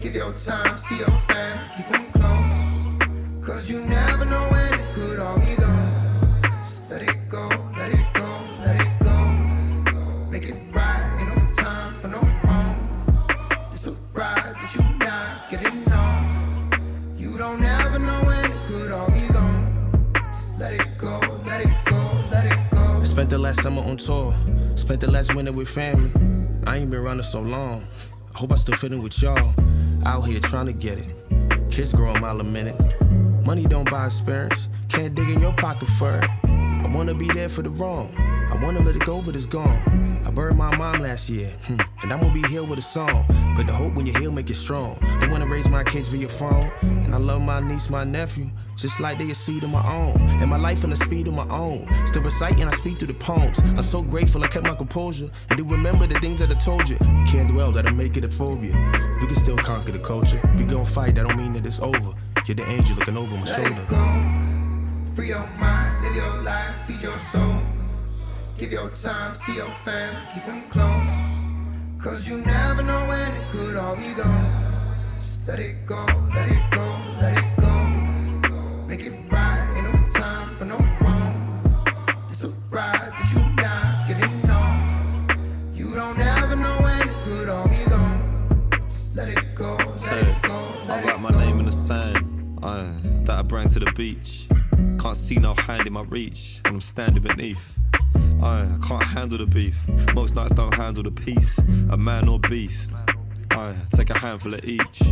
Give 0.00 0.16
your 0.16 0.32
time, 0.32 0.76
see 0.76 0.98
your 0.98 1.16
fam, 1.28 1.70
keep 1.76 1.86
them 1.86 2.04
close. 2.10 3.46
Cause 3.46 3.70
you 3.70 3.82
never 3.82 4.24
know 4.24 4.48
when 4.50 4.74
it 4.74 4.92
could 4.92 5.20
all 5.20 5.38
be 5.38 5.54
gone. 5.54 6.40
Just 6.68 6.90
let 6.90 7.02
it 7.02 7.28
go, 7.28 7.48
let 7.78 7.92
it 7.92 8.04
go, 8.14 8.40
let 8.64 8.80
it 8.80 8.98
go. 8.98 9.16
Make 10.28 10.48
it 10.48 10.56
right, 10.72 11.18
ain't 11.20 11.36
no 11.36 11.54
time 11.54 11.94
for 11.94 12.08
no 12.08 12.20
wrong. 12.42 12.74
It's 13.70 13.86
a 13.86 13.92
ride 14.12 14.56
that 14.56 14.74
you 14.74 14.98
not 14.98 15.48
getting 15.48 15.92
off. 15.92 16.34
You 17.16 17.38
don't 17.38 17.62
ever 17.62 18.00
know 18.00 18.24
when 18.24 18.44
it 18.50 18.66
could 18.66 18.90
all 18.90 19.08
be 19.12 19.28
gone. 19.28 20.12
Just 20.14 20.58
let 20.58 20.72
it 20.72 20.98
go, 20.98 21.20
let 21.46 21.64
it 21.64 21.70
go, 21.84 22.10
let 22.32 22.44
it 22.44 22.58
go. 22.72 22.82
I 23.00 23.04
Spent 23.04 23.30
the 23.30 23.38
last 23.38 23.62
summer 23.62 23.82
on 23.82 23.98
tour. 23.98 24.34
Spent 24.74 25.00
the 25.00 25.08
last 25.08 25.32
winter 25.32 25.52
with 25.52 25.68
family. 25.68 26.35
I 26.66 26.78
ain't 26.78 26.90
been 26.90 27.02
running 27.02 27.22
so 27.22 27.40
long. 27.40 27.86
I 28.34 28.38
hope 28.38 28.52
I 28.52 28.56
still 28.56 28.74
fit 28.76 28.92
in 28.92 29.00
with 29.00 29.22
y'all. 29.22 29.54
Out 30.04 30.22
here 30.26 30.40
trying 30.40 30.66
to 30.66 30.72
get 30.72 30.98
it. 30.98 31.70
Kids 31.70 31.92
grow 31.92 32.12
a 32.12 32.20
mile 32.20 32.40
a 32.40 32.44
minute. 32.44 32.76
Money 33.46 33.64
don't 33.64 33.88
buy 33.88 34.06
experience. 34.06 34.68
Can't 34.88 35.14
dig 35.14 35.28
in 35.28 35.38
your 35.38 35.52
pocket 35.52 35.88
for 35.90 36.18
it. 36.18 36.28
I 36.44 36.90
wanna 36.92 37.14
be 37.14 37.28
there 37.28 37.48
for 37.48 37.62
the 37.62 37.70
wrong. 37.70 38.08
I 38.56 38.64
wanna 38.64 38.80
let 38.80 38.96
it 38.96 39.04
go, 39.04 39.20
but 39.20 39.36
it's 39.36 39.44
gone. 39.44 40.22
I 40.24 40.30
buried 40.30 40.56
my 40.56 40.74
mom 40.74 41.00
last 41.00 41.28
year, 41.28 41.48
hmm, 41.66 41.78
and 42.02 42.10
I'm 42.10 42.20
gonna 42.20 42.32
be 42.32 42.40
healed 42.48 42.70
with 42.70 42.78
a 42.78 42.82
song. 42.82 43.26
But 43.54 43.66
the 43.66 43.72
hope 43.74 43.96
when 43.96 44.06
you 44.06 44.14
heal 44.14 44.32
make 44.32 44.48
it 44.48 44.54
strong. 44.54 44.98
They 45.20 45.28
wanna 45.28 45.46
raise 45.46 45.68
my 45.68 45.84
kids 45.84 46.08
via 46.08 46.26
phone, 46.26 46.70
and 46.80 47.14
I 47.14 47.18
love 47.18 47.42
my 47.42 47.60
niece, 47.60 47.90
my 47.90 48.02
nephew, 48.04 48.46
just 48.74 48.98
like 48.98 49.18
they 49.18 49.30
a 49.30 49.34
seed 49.34 49.62
of 49.62 49.68
my 49.68 49.86
own. 49.86 50.16
And 50.40 50.48
my 50.48 50.56
life 50.56 50.84
in 50.84 50.90
the 50.90 50.96
speed 50.96 51.28
of 51.28 51.34
my 51.34 51.46
own. 51.50 51.86
Still 52.06 52.22
reciting, 52.22 52.62
and 52.62 52.70
I 52.70 52.76
speak 52.76 52.96
through 52.96 53.08
the 53.08 53.14
poems. 53.14 53.58
I'm 53.58 53.82
so 53.82 54.00
grateful 54.00 54.42
I 54.42 54.46
kept 54.46 54.64
my 54.64 54.74
composure, 54.74 55.28
and 55.50 55.58
do 55.58 55.64
remember 55.64 56.06
the 56.06 56.18
things 56.20 56.40
that 56.40 56.50
I 56.50 56.54
told 56.54 56.88
you. 56.88 56.96
You 57.18 57.24
can't 57.26 57.48
dwell, 57.50 57.70
that'll 57.70 57.92
make 57.92 58.16
it 58.16 58.24
a 58.24 58.30
phobia. 58.30 58.72
We 59.20 59.26
can 59.26 59.36
still 59.36 59.58
conquer 59.58 59.92
the 59.92 59.98
culture. 59.98 60.40
We 60.56 60.64
gon' 60.64 60.86
fight, 60.86 61.14
that 61.16 61.26
don't 61.26 61.36
mean 61.36 61.52
that 61.52 61.66
it's 61.66 61.80
over. 61.80 62.14
You're 62.46 62.54
the 62.54 62.66
angel 62.70 62.96
looking 62.96 63.18
over 63.18 63.36
my 63.36 63.42
Let 63.42 63.56
shoulder. 63.56 63.82
it 63.82 63.88
go. 63.90 65.14
Free 65.14 65.28
your 65.28 65.46
mind, 65.58 66.04
live 66.04 66.16
your 66.16 66.42
life, 66.42 66.74
feed 66.86 67.02
your 67.02 67.18
soul. 67.18 67.60
Give 68.58 68.72
your 68.72 68.88
time, 68.90 69.34
see 69.34 69.56
your 69.56 69.68
fam, 69.84 70.26
keep 70.32 70.44
them 70.46 70.62
close. 70.70 71.10
Cause 72.02 72.26
you 72.26 72.38
never 72.38 72.82
know 72.82 73.06
when 73.06 73.30
it 73.32 73.50
could 73.50 73.76
all 73.76 73.94
be 73.96 74.14
gone. 74.14 74.94
Just 75.20 75.46
let 75.46 75.60
it 75.60 75.84
go, 75.84 76.06
let 76.34 76.50
it 76.50 76.62
go, 76.70 76.98
let 77.20 77.36
it 77.36 77.56
go. 77.58 78.86
Make 78.88 79.02
it 79.02 79.12
right, 79.30 79.74
ain't 79.76 79.92
no 79.92 80.04
time 80.10 80.50
for 80.54 80.64
no 80.64 80.78
wrong. 81.02 81.84
It's 82.28 82.44
a 82.44 82.48
ride 82.70 83.12
that 83.12 83.32
you 83.34 83.40
not 83.62 84.08
getting 84.08 84.50
off. 84.50 85.38
You 85.74 85.94
don't 85.94 86.18
ever 86.18 86.56
know 86.56 86.78
when 86.80 87.08
it 87.10 87.24
could 87.24 87.48
all 87.50 87.68
be 87.68 87.84
gone. 87.90 88.68
Just 88.88 89.14
let 89.16 89.28
it 89.28 89.54
go, 89.54 89.76
let 89.76 90.28
it 90.28 90.42
go, 90.42 90.54
I 90.54 90.86
let 90.88 91.04
write 91.04 91.20
my 91.20 91.30
go. 91.30 91.38
name 91.40 91.60
in 91.60 91.66
the 91.66 91.72
sand, 91.72 92.58
aye, 92.62 92.90
that 93.24 93.38
I 93.38 93.42
bring 93.42 93.68
to 93.68 93.80
the 93.80 93.92
beach. 93.92 94.48
Can't 94.98 95.16
see 95.16 95.36
no 95.36 95.52
hand 95.52 95.86
in 95.86 95.92
my 95.92 96.04
reach, 96.04 96.62
and 96.64 96.76
I'm 96.76 96.80
standing 96.80 97.22
beneath. 97.22 97.78
I, 98.42 98.58
I 98.58 98.78
can't 98.86 99.02
handle 99.02 99.38
the 99.38 99.46
beef. 99.46 99.80
Most 100.14 100.34
nights 100.34 100.52
don't 100.52 100.74
handle 100.74 101.02
the 101.02 101.10
peace. 101.10 101.58
A 101.90 101.96
man 101.96 102.28
or 102.28 102.38
beast. 102.38 102.92
I 103.50 103.74
take 103.90 104.10
a 104.10 104.18
handful 104.18 104.54
of 104.54 104.64
each. 104.64 105.02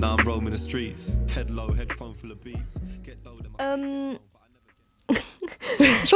Now 0.00 0.16
I'm 0.16 0.26
roaming 0.26 0.50
the 0.50 0.58
streets. 0.58 1.16
Head 1.28 1.50
low 1.50 1.72
headphone 1.72 2.14
full 2.14 2.30
of 2.30 2.42
beats. 2.42 2.78
Get 3.02 3.24
low 3.24 3.38
um, 3.58 4.18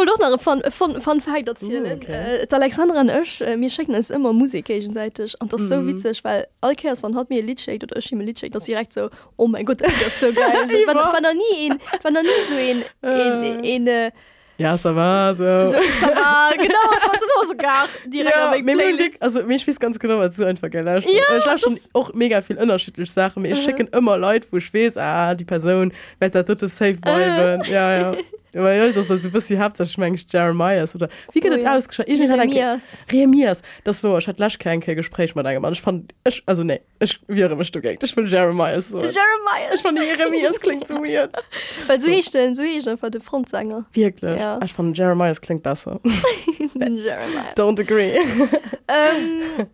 doch 0.05 0.19
noch 0.19 0.41
von 0.41 0.63
von 0.69 1.01
von 1.01 1.21
erzählen. 1.21 1.99
okay. 1.99 2.43
äh, 2.43 2.47
Alexandra 2.51 3.01
an 3.01 3.09
Ösch, 3.09 3.41
äh, 3.41 3.57
mir 3.57 3.71
schicken 3.71 3.95
es 3.95 4.11
immer 4.11 4.33
musikgenseitig 4.33 5.35
und 5.41 5.53
das 5.53 5.63
mm. 5.63 5.67
so 5.67 5.87
witzig 5.87 6.23
weil 6.25 6.47
Alkers 6.61 7.01
von 7.01 7.17
hat 7.17 7.31
mir 7.31 7.43
Lied 7.43 7.67
oder 7.83 8.01
Lied 8.11 8.55
das 8.55 8.65
direkt 8.65 8.93
so 8.93 9.09
oh 9.37 9.49
mein 9.49 9.65
Gott 9.65 9.81
das 10.05 10.21
so 10.21 10.33
geil. 10.33 10.53
Also, 10.61 10.75
wenn, 10.87 10.97
wenn 10.97 11.25
er 11.25 11.35
nie 11.35 11.67
ihn, 11.67 11.79
wenn 12.03 12.17
er 12.17 12.23
nie 12.23 12.29
so 12.49 12.55
in, 12.55 12.85
in, 13.03 13.65
in, 13.65 13.65
in, 13.65 13.87
in 13.87 14.13
Ja, 14.59 14.77
ça 14.77 14.93
va, 14.93 15.35
so. 15.35 15.45
so, 15.45 15.79
ça 16.01 16.07
va, 16.09 16.51
genau, 16.57 16.91
das 17.13 17.23
ist 17.23 17.37
auch 17.37 17.45
so 17.45 17.57
gar 17.57 17.89
direkt 18.07 18.37
ja, 18.37 18.51
auf 18.51 18.63
Playlist. 18.63 19.01
liegt, 19.01 19.23
also 19.23 19.43
mir 19.43 19.59
weiß 19.59 19.81
ganz 19.81 19.99
genau, 19.99 20.19
was 20.19 20.37
du 20.37 20.45
einfach 20.45 20.71
gelöscht 20.71 21.09
Ja, 21.09 21.37
Ich 21.39 21.47
habe 21.47 21.59
schon 21.59 21.77
auch 21.95 22.13
mega 22.13 22.41
viel 22.43 22.59
unterschiedliche 22.59 23.11
Sachen. 23.11 23.45
Ich 23.45 23.63
schicke 23.63 23.85
immer 23.85 24.17
Leute, 24.19 24.47
wo 24.51 24.59
ich 24.59 24.73
weiß, 24.73 24.97
ah, 24.99 25.35
die 25.35 25.45
Person 25.45 25.93
wird 26.21 26.35
da 26.35 26.43
total 26.43 26.69
safe 26.69 26.95
bleiben. 26.95 27.63
Ja, 27.71 27.99
ja. 27.99 28.13
weil 28.13 28.17
ja, 28.23 28.23
das 28.53 28.97
ist 28.97 29.09
so 29.23 29.31
bis 29.31 29.47
sie 29.49 29.59
habt 29.59 29.81
das 29.81 29.91
schmengst 29.93 30.33
Jeremiahs 30.33 30.95
oder 30.95 31.09
wie 31.33 31.41
geht 31.41 31.53
Oh 31.53 31.57
das 31.57 31.65
ja. 31.65 31.71
ich 32.07 32.21
Jeremias. 32.21 32.99
Remias 33.11 33.63
das 33.85 34.03
war 34.05 34.19
ich 34.19 34.29
hatte 34.29 34.41
lasch 34.43 34.59
kein 34.59 34.81
Gespräch 34.81 35.35
mit 35.35 35.47
einem 35.47 35.63
Mann 35.63 35.73
ich 35.73 35.81
fand 35.81 36.13
ich 36.27 36.43
also 36.47 36.63
nee 36.63 36.81
ich 37.01 37.19
wäre 37.29 37.57
du 37.57 37.81
ich 38.05 38.17
will 38.17 38.27
Jeremiahs 38.29 38.91
so 38.91 38.99
Jeremias. 38.99 39.75
ich 39.75 39.81
fand 39.83 39.99
Jeremias 39.99 40.61
klingt 40.61 40.87
so 40.87 40.97
weird 40.97 41.37
Weil 41.87 41.99
so 42.01 42.09
ich 42.09 42.31
denn, 42.31 42.55
so 42.55 42.63
ich 42.63 42.89
einfach 42.89 43.11
der 43.11 43.21
Frontsänger. 43.21 43.87
wirklich 43.93 44.39
Ja. 44.39 44.61
ich 44.63 44.73
fand 44.73 44.97
Jeremias 44.97 45.41
klingt 45.41 45.63
besser 45.63 46.01
Jeremias. 46.75 47.55
don't 47.57 47.81
agree 47.81 48.17
ähm, 48.89 49.67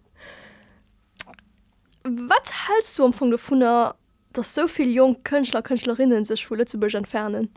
was 2.05 2.69
hältst 2.69 2.99
du 2.99 3.03
am 3.03 3.09
Anfang 3.09 3.31
davon, 3.31 3.61
dass 4.33 4.55
so 4.55 4.67
viele 4.69 4.91
junge 4.91 5.17
Künstler, 5.25 5.63
Künstlerinnen 5.63 6.25
sich 6.25 6.47
von 6.47 6.59
Lützburg 6.59 6.95
entfernen? 6.95 7.51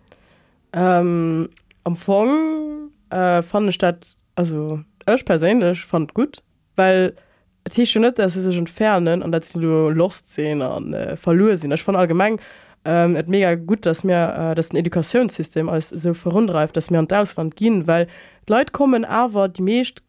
Ähm, 0.73 1.49
am 1.83 1.95
Fong 1.95 2.91
äh, 3.09 3.41
fand 3.41 3.69
ich 3.69 3.77
das 3.77 4.17
also 4.35 4.79
ich 5.13 5.25
persönlich 5.25 5.83
fand 5.85 6.13
gut 6.13 6.43
weil 6.75 7.15
es 7.63 7.89
schon 7.89 8.03
nicht 8.03 8.19
dass 8.19 8.33
sie 8.33 8.41
sich 8.41 8.57
entfernen 8.57 9.21
und 9.21 9.31
dass 9.31 9.49
sie 9.49 9.59
nur 9.59 9.93
lost 9.93 10.33
sehen 10.33 10.61
und 10.61 10.93
äh, 10.93 11.15
verloren 11.15 11.57
sind. 11.57 11.71
Ich 11.71 11.83
fand 11.83 11.97
allgemein 11.97 12.39
ähm, 12.85 13.15
et 13.15 13.27
mega 13.27 13.55
gut 13.55 13.85
dass 13.85 14.03
mir 14.03 14.51
äh, 14.51 14.55
das 14.55 14.71
ein 14.71 14.77
Edukationssystem 14.77 15.69
als 15.69 15.89
so 15.89 16.13
verunreift 16.13 16.75
dass 16.75 16.89
mir 16.89 16.99
an 16.99 17.07
Ausland 17.11 17.55
gehen 17.55 17.87
weil 17.87 18.07
die 18.47 18.53
Leute 18.53 18.71
kommen 18.71 19.05
aber 19.05 19.47
die 19.47 19.61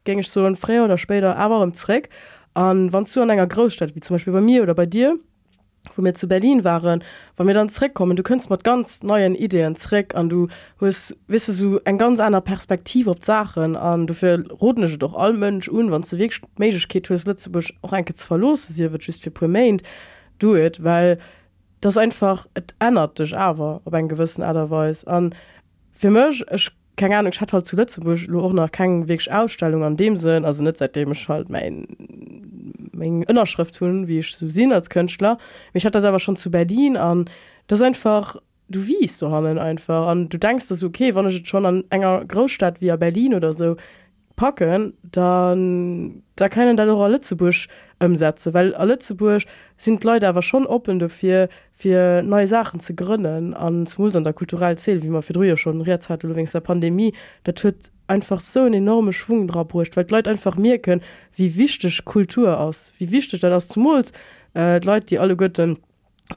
ging 0.05 0.20
ich 0.20 0.31
so 0.31 0.55
früher 0.55 0.85
oder 0.85 0.98
später 0.98 1.37
aber 1.37 1.62
im 1.62 1.75
Zweck 1.75 2.09
an 2.55 2.92
wann 2.92 3.05
du 3.05 3.20
an 3.20 3.31
einer 3.31 3.46
Großstadt 3.46 3.94
wie 3.94 4.01
zum 4.01 4.14
Beispiel 4.14 4.33
bei 4.33 4.40
mir 4.40 4.62
oder 4.62 4.75
bei 4.75 4.87
dir 4.87 5.18
wo 5.96 6.04
wir 6.04 6.14
zu 6.14 6.28
Berlin 6.28 6.64
waren 6.64 7.02
wann 7.36 7.46
wir 7.46 7.54
dann 7.54 7.68
zurückkommen. 7.68 8.16
Du 8.16 8.22
kannst 8.22 8.50
mit 8.50 8.64
ganz 8.64 9.02
neuen 9.02 9.34
Ideen 9.34 9.74
zurück 9.74 10.14
an 10.14 10.28
du 10.28 10.48
hast 10.80 11.16
wisse 11.26 11.52
so 11.52 11.80
ein 11.84 11.98
ganz 11.98 12.20
anderer 12.20 12.42
Perspektive 12.42 13.10
auf 13.10 13.18
Sachen 13.20 13.76
an. 13.76 14.06
Du 14.06 14.14
für 14.14 14.44
roten 14.48 14.98
doch 14.98 15.14
all 15.14 15.32
Mensch 15.32 15.68
und 15.68 15.90
wann 15.90 16.02
du 16.02 16.18
wirklich 16.18 16.42
magisch 16.56 16.88
geht 16.88 17.08
du 17.08 17.14
Lützeburg 17.14 17.72
auch 17.82 17.92
ein 17.92 18.04
verlos 18.06 18.68
hier 18.74 18.92
wird 18.92 19.04
just 19.04 19.22
für 19.22 19.30
Permained 19.30 19.82
do 20.38 20.56
it 20.56 20.82
weil 20.82 21.18
das 21.80 21.96
einfach 21.96 22.46
et 22.54 22.74
ändert 22.78 23.18
dich 23.18 23.36
aber 23.36 23.80
ob 23.84 23.94
einen 23.94 24.08
gewissen 24.08 24.42
Otherweise 24.42 25.06
an 25.06 25.34
für 25.90 26.10
mich 26.10 26.44
ich 26.52 26.70
keine 26.96 27.18
Ahnung 27.18 27.33
ich 27.33 27.40
hatte 27.40 27.52
halt 27.55 27.66
zu 27.66 27.76
Lützeburg 27.76 28.18
auch 28.35 28.52
noch 28.52 28.70
keine 28.70 29.09
wirklich 29.09 29.33
Ausstellung 29.33 29.83
an 29.85 29.96
dem 29.96 30.16
Sinn. 30.16 30.44
Also 30.44 30.62
nicht 30.62 30.76
seitdem 30.76 31.12
ich 31.12 31.28
halt 31.28 31.48
mein 31.48 31.87
mein 32.92 33.22
Innerschrift 33.22 33.76
tun 33.76 34.09
wie 34.09 34.18
ich 34.18 34.35
so 34.35 34.48
sehen 34.48 34.72
als 34.72 34.90
Künstler. 34.90 35.38
Mich 35.72 35.87
hat 35.87 35.94
das 35.94 36.05
aber 36.05 36.18
schon 36.18 36.37
zu 36.37 36.50
Berlin 36.50 36.96
an. 36.96 37.28
Das 37.66 37.81
ist 37.81 37.85
einfach 37.85 38.37
du 38.68 38.87
wiest 38.87 39.18
so 39.18 39.31
handeln 39.31 39.59
einfach. 39.59 40.07
An 40.07 40.28
du 40.28 40.38
denkst 40.38 40.68
das 40.68 40.85
okay 40.85 41.14
wann 41.14 41.28
ich 41.28 41.38
jetzt 41.38 41.48
schon 41.48 41.66
an 41.66 41.85
enger 41.90 42.24
Großstadt 42.26 42.81
wie 42.81 42.94
Berlin 42.96 43.35
oder 43.35 43.52
so 43.52 43.76
packen 44.36 44.94
dann 45.02 46.22
da 46.36 46.48
können 46.48 46.76
da 46.76 46.84
doch 46.86 47.08
Lützeburg 47.08 47.54
umsetze 48.00 48.54
weil 48.54 48.74
a 48.74 48.84
Lützeburg 48.84 49.42
sind 49.76 50.04
Leute 50.04 50.28
aber 50.28 50.42
schon 50.42 50.66
open 50.66 50.98
dafür 50.98 51.48
für 51.74 52.22
neue 52.22 52.46
Sachen 52.46 52.80
zu 52.80 52.94
gründen 52.94 53.54
an 53.54 53.86
muss 53.98 54.16
an 54.16 54.24
der 54.24 54.32
kulturell 54.32 54.76
zählt 54.78 55.02
wie 55.02 55.08
man 55.08 55.22
früher 55.22 55.56
schon 55.56 55.84
jetzt 55.84 56.08
hatte 56.08 56.26
übrigens 56.26 56.52
der 56.52 56.60
Pandemie. 56.60 57.14
Da 57.44 57.52
tut 57.52 57.74
einfach 58.06 58.40
so 58.40 58.60
ein 58.60 58.74
enorme 58.74 59.12
Schwung 59.12 59.48
drauf 59.48 59.68
weil 59.72 60.04
die 60.04 60.14
Leute 60.14 60.30
einfach 60.30 60.56
mir 60.56 60.78
können 60.78 61.02
wie 61.34 61.56
wichtig 61.56 62.04
Kultur 62.04 62.58
aus 62.58 62.92
wie 62.98 63.10
wichtig 63.10 63.40
das 63.40 63.68
zum 63.68 63.86
äh, 64.54 64.80
die 64.80 64.86
Leute 64.86 65.06
die 65.06 65.18
alle 65.18 65.36
Götten 65.36 65.78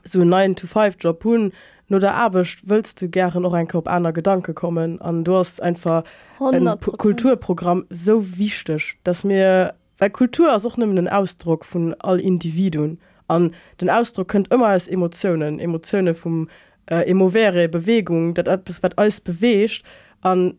so 0.04 0.24
9 0.24 0.56
to 0.56 0.66
5 0.66 0.96
Job 1.00 1.24
hun 1.24 1.52
nur 1.88 2.00
der 2.00 2.14
Abend 2.14 2.56
willst 2.64 3.00
du 3.02 3.08
gerne 3.08 3.40
noch 3.40 3.52
ein 3.52 3.68
Kopf 3.68 3.86
einer 3.86 4.12
Gedanke 4.12 4.54
kommen? 4.54 5.00
An 5.00 5.24
du 5.24 5.34
hast 5.36 5.62
einfach 5.62 6.04
ein 6.40 6.66
100%. 6.68 6.76
Pu- 6.80 6.96
Kulturprogramm 6.96 7.86
so 7.90 8.36
wichtig 8.38 8.98
dass 9.04 9.24
mir 9.24 9.74
weil 9.98 10.10
Kultur 10.10 10.54
ist 10.54 10.66
auch 10.66 10.76
nimmen 10.76 10.96
den 10.96 11.08
Ausdruck 11.08 11.64
von 11.64 11.94
all 12.00 12.20
Individuen. 12.20 12.98
An 13.28 13.54
den 13.80 13.88
Ausdruck 13.88 14.28
könnt 14.28 14.52
immer 14.52 14.66
als 14.68 14.88
Emotionen 14.88 15.58
Emotionen 15.58 16.14
vom 16.14 16.48
äh, 16.90 17.08
emovere 17.10 17.68
Bewegung 17.68 18.34
dat 18.34 18.46
etwas 18.48 18.82
wat 18.82 18.98
alles 18.98 19.20
bewegt. 19.20 19.82
An 20.20 20.54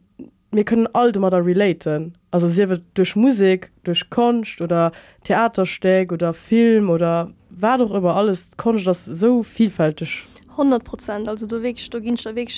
wir 0.51 0.63
können 0.63 0.87
all 0.93 1.11
mal 1.19 1.29
da 1.29 1.37
relaten. 1.39 2.13
Also 2.31 2.47
sie 2.47 2.67
wird 2.69 2.81
durch 2.93 3.15
Musik 3.17 3.69
durch 3.83 4.09
Kunst 4.09 4.61
oder 4.61 4.91
Theatersteg 5.25 6.11
oder 6.11 6.33
Film 6.33 6.89
oder 6.89 7.29
war 7.49 7.77
doch 7.77 7.93
über 7.93 8.15
alles 8.15 8.55
Kunst 8.57 8.87
das 8.87 9.05
so 9.05 9.43
vielfältig 9.43 10.25
100 10.57 10.83
Prozent. 10.83 11.27
Also 11.27 11.47
du 11.47 11.61
weg 11.61 11.77
du 11.91 12.01
ginst 12.01 12.25
der 12.25 12.35
weg 12.35 12.51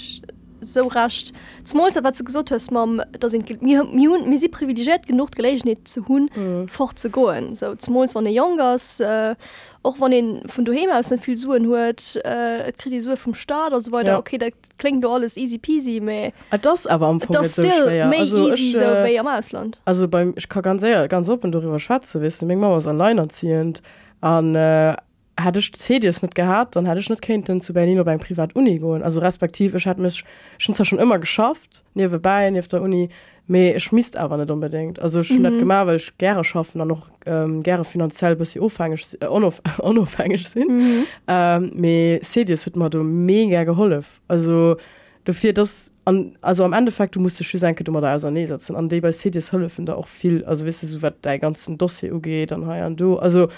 so 0.62 0.88
racht 0.88 1.32
Smol 1.66 1.90
wat 2.04 2.16
ze 2.16 2.24
gesot 2.24 2.50
hues 2.50 2.70
mam 2.72 3.02
da 3.20 3.30
sind 3.30 3.62
mir 3.62 3.84
mir 3.84 4.38
sie 4.38 4.50
privilegiert 4.50 5.08
genug 5.08 5.32
gelegenheit 5.32 5.88
zu 5.88 6.08
hunn 6.08 6.30
mm. 6.36 6.68
fort 6.68 7.00
zu 7.00 7.10
goen 7.10 7.56
so 7.56 7.76
Smols 7.80 8.16
wann 8.16 8.26
de 8.26 8.34
Jongers 8.34 9.00
äh, 9.00 9.36
och 9.84 9.96
wann 10.00 10.12
den 10.12 10.42
von 10.48 10.66
du 10.66 10.74
hem 10.74 10.90
aus 10.90 11.14
viel 11.22 11.36
suen 11.36 11.68
huet 11.68 12.20
äh, 12.24 12.72
kritisur 12.78 13.18
vom 13.18 13.34
staat 13.34 13.72
oder 13.72 13.82
so 13.82 13.92
weiter 13.92 14.12
ja. 14.12 14.20
okay 14.20 14.38
da 14.38 14.48
klingt 14.78 15.04
du 15.04 15.10
alles 15.10 15.38
easy 15.38 15.58
peasy 15.58 16.00
me 16.00 16.34
das 16.62 16.88
aber 16.88 17.08
am 17.08 17.20
das 17.20 17.56
so 17.56 17.62
also, 17.62 18.54
ich, 18.54 18.74
so, 18.74 18.84
äh, 18.84 19.18
am 19.18 19.28
ausland. 19.28 19.82
also 19.86 20.08
beim 20.08 20.34
ich 20.36 20.50
kann 20.50 20.64
ganz 20.64 20.82
sehr 20.82 21.08
ganz 21.08 21.30
open 21.30 21.52
darüber 21.52 21.80
schwarze 21.80 22.22
wissen 22.22 22.50
mé 22.50 22.56
mal 22.56 22.72
was 22.72 22.88
alleinerziehend 22.88 23.82
an 24.22 24.56
äh, 24.56 24.96
hatte 25.44 25.60
ich 25.60 25.74
CDs 25.74 26.22
nicht 26.22 26.36
gehabt 26.36 26.76
dann 26.76 26.88
hatte 26.88 27.00
ich 27.00 27.10
nicht 27.10 27.22
Kind 27.22 27.48
zu 27.62 27.74
Berlin 27.74 27.96
oder 27.96 28.06
beim 28.06 28.20
Privatuni 28.20 28.80
gehen 28.80 29.04
also 29.04 29.20
respektiv 29.20 29.74
ich 29.76 29.88
hatte 29.88 30.02
mich 30.02 30.24
schon 30.58 30.76
zwar 30.76 30.86
schon 30.86 31.00
immer 31.00 31.20
geschafft 31.20 31.84
nebenbei 31.94 32.50
neben 32.50 32.68
der 32.68 32.82
Uni 32.82 33.10
me 33.50 33.76
ich 33.76 33.84
schmiest 33.84 34.16
aber 34.16 34.38
nicht 34.38 34.52
unbedingt. 34.52 35.00
Also 35.00 35.24
schon 35.24 35.38
mhm. 35.38 35.44
nicht 35.44 35.60
gemacht 35.60 35.88
weil 35.88 35.96
ich 35.98 36.18
gerne 36.18 36.44
schaffen 36.44 36.78
dann 36.80 36.88
noch 36.88 37.10
ähm, 37.26 37.64
gerne 37.64 37.84
finanziell 37.84 38.36
bis 38.36 38.52
sie 38.52 38.60
unabhängig 38.60 39.18
äh, 39.20 39.26
unabhängig 39.26 40.48
sind. 40.50 40.70
Mhm. 40.70 41.06
ähm, 41.28 41.72
me 41.74 42.20
CDs 42.22 42.66
wird 42.66 42.76
mir 42.76 42.90
da 42.90 43.00
mega 43.00 43.64
geholfen. 43.64 44.22
Also 44.28 44.78
dafür 45.26 45.52
das 45.54 45.92
an 46.06 46.38
also 46.42 46.64
am 46.64 46.74
Endeffekt 46.74 47.16
du 47.16 47.20
musst 47.20 47.44
schon 47.44 47.60
sein 47.60 47.76
du 47.76 47.92
mal 47.92 48.02
da 48.02 48.12
also 48.12 48.30
nee 48.30 48.46
setzen 48.46 48.76
an 48.76 48.88
die 48.88 49.02
bei 49.02 49.12
CDs 49.12 49.52
helfen 49.52 49.86
da 49.86 49.96
auch 49.96 50.08
viel 50.08 50.46
also 50.46 50.66
wisst 50.66 50.84
du 50.84 50.88
so 50.88 51.02
was 51.02 51.14
dein 51.24 51.40
ganzen 51.40 51.78
Dossier 51.78 52.18
geht 52.20 52.52
dann 52.52 52.70
hey, 52.70 52.82
an 52.82 52.96
du. 52.96 53.18
Also 53.18 53.50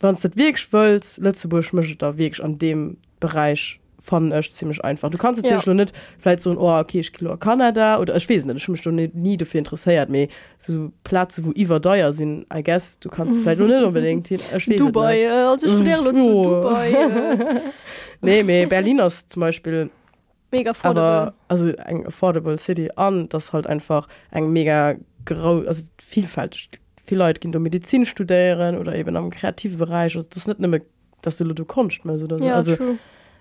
wann 0.00 0.14
du 0.14 0.36
wirklich 0.36 0.72
willst 0.72 1.18
Lützeburg 1.18 1.72
mischt 1.72 2.02
da 2.02 2.16
wirklich 2.16 2.42
an 2.42 2.58
dem 2.58 2.98
Bereich 3.20 3.80
von 4.08 4.32
euch 4.32 4.50
ziemlich 4.50 4.82
einfach 4.84 5.10
du 5.10 5.18
kannst 5.18 5.44
ja. 5.44 5.74
nicht 5.74 5.92
vielleicht 6.18 6.40
so 6.40 6.50
ein 6.50 6.56
oh, 6.56 6.78
okay 6.78 7.00
ich 7.00 7.12
kilo 7.12 7.36
Kanada 7.36 7.98
oder 7.98 8.16
ich 8.16 8.28
weiß 8.28 8.46
nicht 8.46 8.56
ich 8.56 8.68
mich 8.68 8.86
nie, 8.86 9.10
nie 9.12 9.36
dafür 9.36 9.58
interessiert 9.58 10.08
mir 10.08 10.28
so 10.58 10.90
Platz 11.04 11.40
wo 11.42 11.52
Iwer 11.52 11.78
deuer 11.78 12.12
sind 12.12 12.46
I 12.52 12.62
guess 12.62 12.98
du 12.98 13.08
kannst 13.08 13.38
vielleicht 13.42 13.58
nur 13.58 13.68
nicht 13.68 13.82
unbedingt 13.82 14.28
hin 14.28 14.40
Dubai, 14.76 15.14
nicht. 15.14 15.24
Äh, 15.24 15.30
also 15.30 15.68
oh. 16.24 16.44
Dubai, 16.44 16.92
äh. 16.92 17.60
nee, 18.22 18.42
nee 18.42 18.66
Berliners 18.66 19.26
zum 19.26 19.40
Beispiel 19.40 19.90
mega 20.50 20.70
affordable. 20.70 21.02
aber 21.02 21.34
also 21.48 21.68
eng 21.68 22.06
affordable 22.06 22.58
City 22.58 22.90
an 22.96 23.28
das 23.28 23.52
halt 23.52 23.66
einfach 23.66 24.08
eng 24.30 24.52
mega 24.52 24.96
grau 25.26 25.58
also 25.66 25.90
vielfalt 25.98 26.68
viele 27.08 27.24
Leute 27.24 27.40
gehen 27.40 27.52
du 27.52 27.58
Medizin 27.58 28.04
studieren 28.06 28.76
oder 28.78 28.94
eben 28.94 29.16
am 29.16 29.30
kreative 29.30 29.76
Bereich 29.78 30.14
also 30.16 30.28
das 30.28 30.38
ist 30.38 30.46
nicht 30.48 30.60
nimmer 30.60 30.78
dass 31.22 31.36
du 31.38 31.52
du 31.52 31.64
kannst 31.64 32.04
mehr 32.04 32.18
so 32.18 32.26
oder 32.26 32.38
so. 32.38 32.44
ja, 32.46 32.54
also 32.54 32.76
true. 32.76 32.98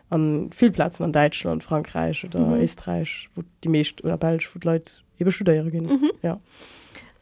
an 0.09 0.49
viel 0.51 0.71
Plätzen 0.71 1.03
an 1.03 1.13
Deutschland 1.13 1.63
Frankreich 1.63 2.25
oder 2.25 2.39
Mhm. 2.39 2.61
Österreich 2.61 3.29
wo 3.35 3.43
die 3.63 3.69
mecht 3.69 4.03
oder 4.03 4.17
Belsch 4.17 4.49
wo 4.55 4.59
die 4.59 4.67
Leute 4.67 4.93
eben 5.19 5.31
studieren 5.31 5.69
gehen 5.71 5.85
Mhm. 5.85 6.11
ja 6.23 6.39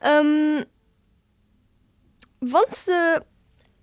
ähm, 0.01 0.65
wann 2.41 2.63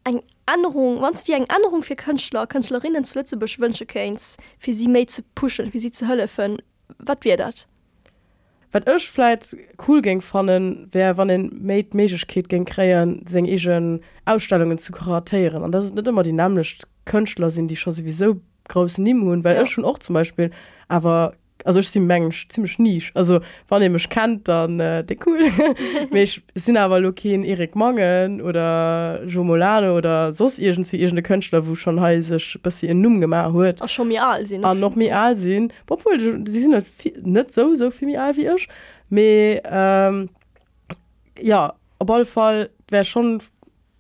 eng 0.05 0.23
Anrung 0.47 1.01
wann 1.01 1.15
die 1.27 1.33
eng 1.33 1.47
Anrung 1.49 1.83
für 1.83 1.97
Künstler 1.97 2.47
Künstlerinnen 2.47 3.05
zu 3.05 3.19
Lützeburg 3.19 3.59
wünsche 3.59 3.87
kennst 3.87 4.41
für 4.59 4.73
sie 4.73 4.89
me 4.89 5.07
zu 5.07 5.23
pushen 5.35 5.73
wie 5.73 5.79
sie 5.79 5.93
zu 5.93 6.07
hölle 6.09 6.29
von 6.29 6.61
wat 6.99 7.25
wir 7.25 7.37
dat 7.37 7.69
wat 8.73 8.87
ech 8.87 9.11
vielleicht 9.11 9.57
cool 9.87 10.03
ging 10.03 10.21
fannnen 10.21 10.89
wer 10.93 11.17
wann 11.17 11.29
den 11.29 11.61
Made 11.63 11.89
Meket 11.93 12.49
gen 12.49 12.65
kreieren 12.65 13.25
se 13.29 13.39
egen 13.41 14.01
Ausstellungen 14.25 14.79
zu 14.79 14.93
kuratieren 14.93 15.63
an 15.63 15.73
das 15.73 15.87
ist 15.87 15.95
nicht 15.95 16.07
immer 16.09 16.23
die 16.23 16.33
nämlich 16.33 16.79
Könchtler 17.05 17.51
sind 17.51 17.69
die 17.71 17.77
schon 17.77 17.93
sowieso 17.93 18.41
groß 18.69 18.99
ni 18.99 19.13
hun 19.13 19.45
weil 19.45 19.55
Ja. 19.55 19.61
ja. 19.61 19.67
schon 19.67 19.85
auch 19.85 19.99
zum 19.99 20.15
Beispiel 20.15 20.51
aber 20.89 21.35
also 21.65 21.81
ich 21.81 21.91
sie 21.91 22.01
mensch 22.01 22.49
ziemlich 22.49 22.79
nisch. 22.79 23.13
Also 23.15 23.41
wann 23.69 23.83
ich 23.83 24.09
kennt 24.09 24.49
dann 24.49 24.81
äh, 24.81 25.05
de 25.05 25.19
cool. 25.27 25.51
Mich 26.11 26.43
sind 26.55 26.77
aber 26.77 27.01
Lokin 27.01 27.45
Erik 27.45 27.77
mangen 27.77 28.41
oder 28.41 29.23
Jomolane 29.25 29.93
oder 29.93 30.33
sos 30.33 30.59
irgend 30.59 30.87
zu 30.87 30.97
irgende 30.97 31.23
Könler 31.23 31.67
wo 31.67 31.75
schon 31.75 32.01
heißig 32.01 32.61
bis 32.63 32.81
sie 32.81 32.89
in 32.89 33.01
Numm 33.01 33.21
gemacht 33.21 33.53
hue 33.53 33.73
schon 33.87 34.09
mir 34.09 34.23
sind. 34.45 34.63
Noch 34.63 34.97
mir 34.97 35.35
sehen 35.35 35.73
obwohl 35.89 36.19
sie 36.47 36.61
sind 36.61 36.85
net 37.27 37.53
so 37.53 37.75
so 37.75 37.91
viel 37.91 38.09
mir 38.09 38.33
wie 38.35 38.47
ich. 38.47 38.69
Me 39.09 39.61
ähm, 39.65 40.29
ja 41.41 41.75
op 41.99 42.11
all 42.11 42.25
fall 42.25 42.71
wär 42.91 43.05
schon 43.05 43.43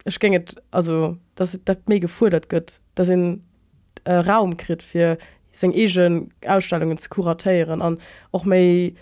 ich 0.04 0.18
ginget 0.18 0.56
also 0.70 1.16
das 1.34 1.58
dat 1.64 1.86
mé 1.88 2.00
gefordert 2.00 2.48
gött 2.48 2.80
das 2.94 3.08
in 3.08 3.42
äh, 4.04 4.14
Raum 4.14 4.56
krit 4.56 4.82
fir 4.82 5.18
seg 5.52 5.74
egen 5.74 6.32
Ausstellungen 6.46 6.98
zu 6.98 7.08
kuratieren 7.08 7.82
an 7.82 7.98
auch 8.32 8.44
méi 8.44 8.94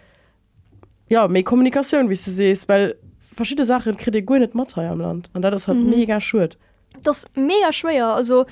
ja 1.09 1.29
méi 1.29 1.43
Kommunikation 1.43 2.11
wie 2.11 2.15
du 2.15 2.31
sees 2.31 2.69
weil 2.69 2.97
verschiedene 3.35 3.67
Sachen 3.67 3.97
krit 3.97 4.27
go 4.27 4.37
net 4.37 4.55
Matt 4.55 4.77
am 4.77 5.01
Land 5.01 5.31
an 5.33 5.43
das 5.43 5.69
hat 5.69 5.77
Mhm. 5.77 5.91
mega 5.91 6.21
schut 6.21 6.59
das 7.03 7.25
mega 7.35 7.73
schwer 7.73 8.07
also 8.07 8.47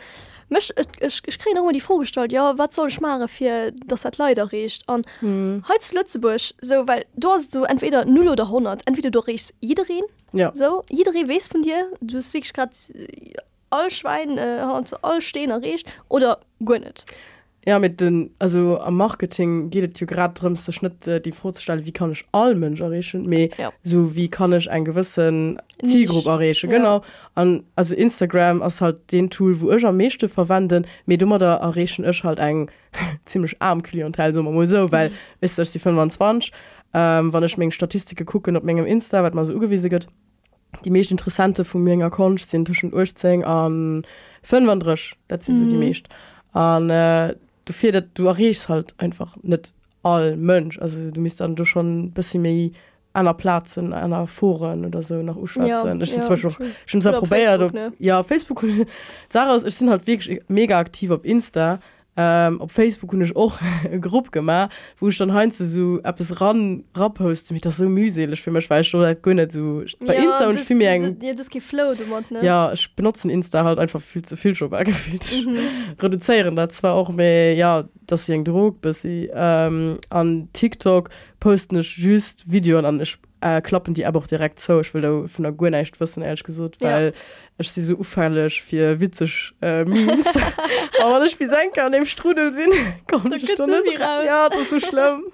mich, 0.50 0.72
ich, 1.00 1.20
ich, 1.26 1.38
kriege 1.38 1.58
immer 1.58 1.72
die 1.72 1.80
vorgestellt 1.80 2.32
ja 2.32 2.56
was 2.56 2.74
soll 2.74 2.88
ich 2.88 3.00
machen 3.00 3.28
für 3.28 3.72
das 3.86 4.04
hat 4.04 4.16
leider 4.16 4.50
recht 4.50 4.88
an 4.88 5.02
mhm. 5.20 5.62
Holz 5.68 5.92
Lützeburg 5.92 6.40
so 6.60 6.86
weil 6.86 7.04
du 7.16 7.28
hast 7.28 7.54
du 7.54 7.64
entweder 7.64 8.04
0 8.04 8.28
oder 8.28 8.44
100 8.44 8.86
entweder 8.86 9.10
du 9.10 9.18
riechst 9.18 9.54
jeden 9.60 10.04
ja 10.32 10.52
so 10.54 10.84
jeder 10.90 11.12
weiß 11.12 11.48
von 11.48 11.62
dir 11.62 11.90
du 12.00 12.18
wirklich 12.18 12.52
gerade 12.52 12.72
all 13.70 13.90
Schwein 13.90 14.38
äh, 14.38 14.64
all 15.02 15.20
stehen 15.20 15.50
errecht 15.50 15.86
oder 16.08 16.40
gönnet 16.64 17.04
ja 17.68 17.78
mit 17.78 18.00
den 18.00 18.30
also 18.38 18.80
am 18.80 18.96
Marketing 18.96 19.70
geht 19.70 20.00
ja 20.00 20.06
grad 20.06 20.40
drum 20.40 20.54
der 20.54 20.72
Schnitt 20.72 21.06
äh, 21.06 21.20
die 21.20 21.32
vorzustellen 21.32 21.84
wie 21.84 21.92
kann 21.92 22.10
ich 22.12 22.24
all 22.32 22.54
Menschen 22.54 22.84
erreichen 22.86 23.22
me 23.28 23.50
Ja. 23.58 23.72
so 23.82 24.14
wie 24.16 24.28
kann 24.28 24.52
ich 24.52 24.70
einen 24.70 24.84
gewissen. 24.84 25.60
Zielgruppe 25.84 26.30
erreichen 26.30 26.70
Ja. 26.70 26.76
genau 26.78 27.02
an 27.34 27.62
also 27.76 27.94
Instagram 27.94 28.62
ist 28.62 28.80
halt 28.80 29.12
den 29.12 29.28
Tool 29.30 29.60
wo 29.60 29.70
ich 29.70 29.84
am 29.86 29.96
meeste 29.96 30.28
verwenden 30.28 30.86
mir 31.06 31.18
dummer 31.18 31.38
da 31.38 31.56
erreichen 31.56 32.04
ich 32.08 32.24
halt 32.24 32.40
ein 32.40 32.70
ziemlich 33.26 33.54
arm 33.60 33.82
Klientel 33.82 34.32
so 34.34 34.42
mal 34.42 34.66
so 34.66 34.90
weil 34.90 35.10
ist 35.40 35.58
das 35.58 35.72
die 35.72 35.78
25 35.78 36.52
ähm, 36.94 37.32
wann 37.32 37.44
ich 37.44 37.58
meng 37.58 37.70
Statistike 37.70 38.24
gucken 38.24 38.56
op 38.56 38.64
mengegem 38.64 38.88
Insta 38.90 39.22
wat 39.22 39.34
man 39.34 39.44
so 39.44 39.52
ugewiese 39.54 39.88
gëtt 39.88 40.06
die 40.84 40.90
mecht 40.90 41.10
interessante 41.10 41.64
vu 41.64 41.78
mir 41.78 42.10
Kon 42.10 42.36
sind 42.38 42.66
zwischen 42.66 42.92
Urzing 42.94 43.44
an 43.44 44.04
35 44.42 45.16
dat 45.28 45.42
sie 45.42 45.54
so 45.54 45.64
die 45.64 45.74
Mhm. 45.74 45.80
mecht 45.80 46.08
an 46.52 46.90
äh, 46.90 47.34
du 47.68 47.72
fir 47.74 48.00
du 48.00 48.26
erreichst 48.26 48.68
halt 48.68 48.94
einfach 48.98 49.36
net 49.42 49.74
all 50.02 50.36
Mönsch 50.36 50.78
also 50.78 51.10
du 51.10 51.20
misst 51.20 51.40
dann 51.40 51.54
du 51.54 51.64
schon 51.64 52.10
bis 52.12 52.34
méi 52.34 52.72
einer 53.12 53.34
Platz 53.34 53.76
in 53.76 53.92
einer 53.92 54.26
Foren 54.26 54.84
oder 54.84 55.02
so 55.02 55.22
nach 55.22 55.36
Uschwatzen 55.36 56.00
ich 56.00 56.12
sind 56.12 56.24
zum 56.24 56.32
Beispiel 56.34 56.50
auch 56.50 56.58
schon 56.86 57.06
auf 57.06 57.18
probiert 57.20 57.46
Facebook, 57.46 57.74
ne? 57.74 57.92
ja 57.98 58.22
Facebook. 58.22 58.64
Sarah 59.28 59.56
ich 59.64 59.74
sind 59.74 59.90
halt 59.90 60.06
wirklich 60.06 60.40
mega 60.48 60.78
aktiv 60.78 61.10
auf 61.10 61.24
Insta 61.24 61.80
ähm, 62.18 62.60
op 62.60 62.72
Facebook 62.72 63.12
hun 63.12 63.22
ich 63.22 63.34
och 63.36 63.60
grob 64.00 64.32
gemacht 64.32 64.70
wo 64.98 65.08
ich 65.08 65.16
dann 65.16 65.32
heinze 65.32 65.66
so 65.66 66.00
ab 66.02 66.18
es 66.18 66.40
ran 66.40 66.84
raphost 66.94 67.52
mich 67.52 67.62
das 67.62 67.76
so 67.76 67.88
mühselig 67.88 68.42
für 68.42 68.50
mich 68.50 68.68
weil 68.68 68.82
schon 68.82 69.16
gönne 69.22 69.48
so 69.48 69.84
bei 70.04 70.16
ja, 70.16 70.24
Insta 70.24 70.48
und 70.48 70.58
das, 70.58 70.66
viel 70.66 70.78
das, 70.80 71.22
ja, 71.22 71.34
das 71.34 71.48
Flow, 71.64 71.94
meinst, 72.10 72.30
ne? 72.32 72.44
ja 72.44 72.72
ich 72.72 72.94
benutzen 72.96 73.30
Insta 73.30 73.64
halt 73.64 73.78
einfach 73.78 74.02
viel 74.02 74.22
zu 74.22 74.36
viel 74.36 74.56
schon 74.56 74.70
gefühlt 74.84 75.46
mhm. 75.46 75.58
reduzieren 76.00 76.56
da 76.56 76.68
zwar 76.68 76.94
auch 76.94 77.10
mehr 77.10 77.54
ja 77.54 77.84
dass 78.06 78.28
ich 78.28 78.42
Drog 78.42 78.80
bis 78.80 79.02
sie 79.02 79.30
ähm, 79.32 79.98
an 80.10 80.48
TikTok 80.52 81.10
posten 81.38 81.78
ich 81.78 81.96
just 81.98 82.50
Video 82.50 82.80
an 82.80 83.00
ich 83.00 83.16
äh, 83.40 83.60
klappen 83.60 83.94
die 83.94 84.06
aber 84.06 84.18
auch 84.18 84.26
direkt 84.26 84.60
so. 84.60 84.80
Ich 84.80 84.92
will 84.94 85.28
von 85.28 85.42
der 85.42 85.52
Gu 85.52 85.68
nicht 85.68 86.00
wissen 86.00 86.22
ehrlich 86.22 86.42
gesucht 86.42 86.76
weil 86.80 87.06
ja. 87.06 87.12
ich 87.58 87.70
sie 87.70 87.82
so 87.82 87.94
ufallisch 87.96 88.62
für 88.62 89.00
witzig 89.00 89.52
äh, 89.60 89.84
aber 91.02 91.24
ich 91.24 91.38
wie 91.38 91.46
sein 91.46 91.72
kann 91.74 91.92
dem 91.92 92.04
Strudel 92.04 92.52
sind 92.52 92.72
kommt 93.10 93.34
ja, 94.24 94.48
das 94.48 94.70
so 94.70 94.80
schlimm. 94.80 95.24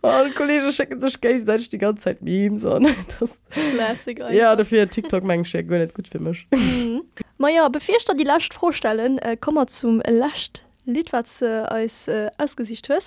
Und 0.00 0.34
Kollege 0.34 0.72
schicken 0.72 1.00
sich 1.00 1.20
Geld 1.20 1.46
seit 1.46 1.72
die 1.72 1.78
ganze 1.78 2.04
Zeit 2.04 2.22
Memes 2.22 2.64
und 2.64 2.88
das 3.20 3.42
Classic, 3.74 4.18
ja 4.30 4.54
dafür 4.56 4.88
TikTok 4.88 5.24
mein 5.24 5.44
Schick 5.44 5.68
nicht 5.68 5.94
gut 5.94 6.08
für 6.08 6.20
mich. 6.20 6.46
Mhm. 6.52 7.02
Maja 7.38 7.68
befircht 7.68 8.10
die 8.18 8.24
Last 8.24 8.54
vorstellen 8.54 9.18
äh, 9.18 9.36
komm 9.40 9.54
mal 9.54 9.66
zum 9.66 10.02
Last 10.06 10.64
Lied 10.86 11.12
was 11.12 11.40
äh, 11.42 11.46
als 11.46 12.08
äh, 12.08 12.30
ausgesicht 12.38 12.88
hue 12.88 12.98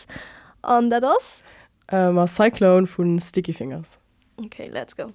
an 0.63 0.89
der 0.89 1.01
das 1.01 1.43
äh, 1.87 2.27
Cyclone 2.27 2.87
von 2.87 3.19
Sticky 3.19 3.53
Fingers. 3.53 3.99
Okay 4.45 4.69
let's 4.71 4.93
go. 4.93 5.13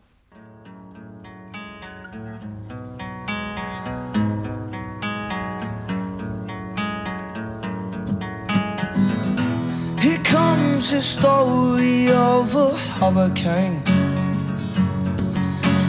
Here 10.00 10.18
comes 10.24 10.90
the 10.90 11.00
story 11.00 12.10
of 12.10 12.54
a 12.56 12.76
hurricane 12.98 13.80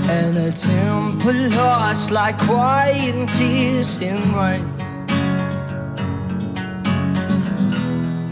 And 0.07 0.37
a 0.37 0.51
temple 0.51 1.49
lost 1.49 2.11
like 2.11 2.37
quiet 2.37 3.29
tears 3.29 3.97
in 3.97 4.21
rain. 4.35 4.69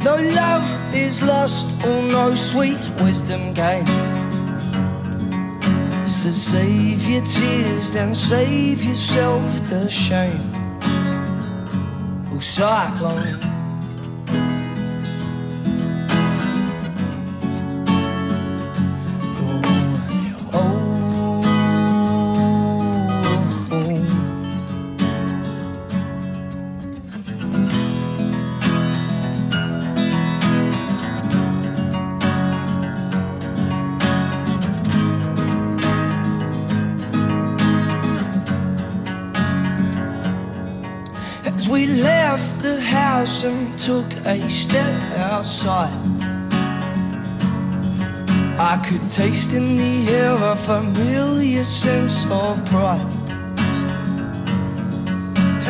No 0.03 0.15
love 0.15 0.69
is 0.93 1.23
lost, 1.23 1.73
or 1.85 2.01
no 2.03 2.35
sweet 2.35 2.83
wisdom 3.01 3.53
gained 3.53 4.20
So 6.21 6.29
save 6.29 7.09
your 7.09 7.23
tears 7.23 7.95
and 7.95 8.15
save 8.15 8.83
yourself 8.83 9.69
the 9.71 9.89
shame. 9.89 10.53
Oh 12.31 12.37
cyclone 12.39 13.50
and 43.43 43.77
took 43.79 44.11
a 44.25 44.49
step 44.49 45.01
outside. 45.17 46.05
I 48.59 48.77
could 48.85 49.07
taste 49.07 49.53
in 49.53 49.75
the 49.75 50.09
air 50.09 50.35
a 50.35 50.55
familiar 50.55 51.63
sense 51.63 52.25
of 52.29 52.63
pride. 52.65 53.13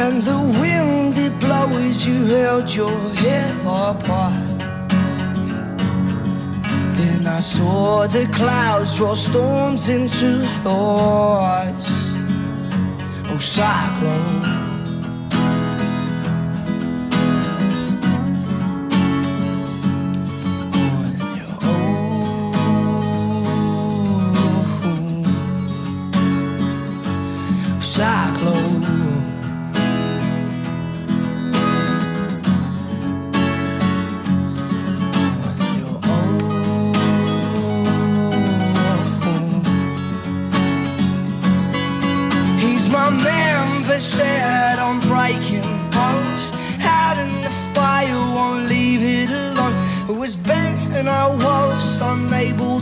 And 0.04 0.22
the 0.22 0.40
wind 0.60 1.18
it 1.18 1.40
blows 1.40 2.06
you 2.06 2.26
held 2.26 2.74
your 2.74 2.98
head 3.24 3.56
up 3.66 4.06
high. 4.06 4.46
Then 6.98 7.28
I 7.28 7.40
saw 7.40 8.08
the 8.08 8.28
clouds 8.34 8.98
draw 8.98 9.14
storms 9.14 9.88
into 9.88 10.40
your 10.64 11.40
eyes. 11.40 12.14
Oh 13.30 13.38
cyclone 13.40 14.41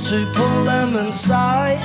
to 0.09 0.25
pull 0.33 0.63
them 0.63 0.95
inside. 0.95 1.77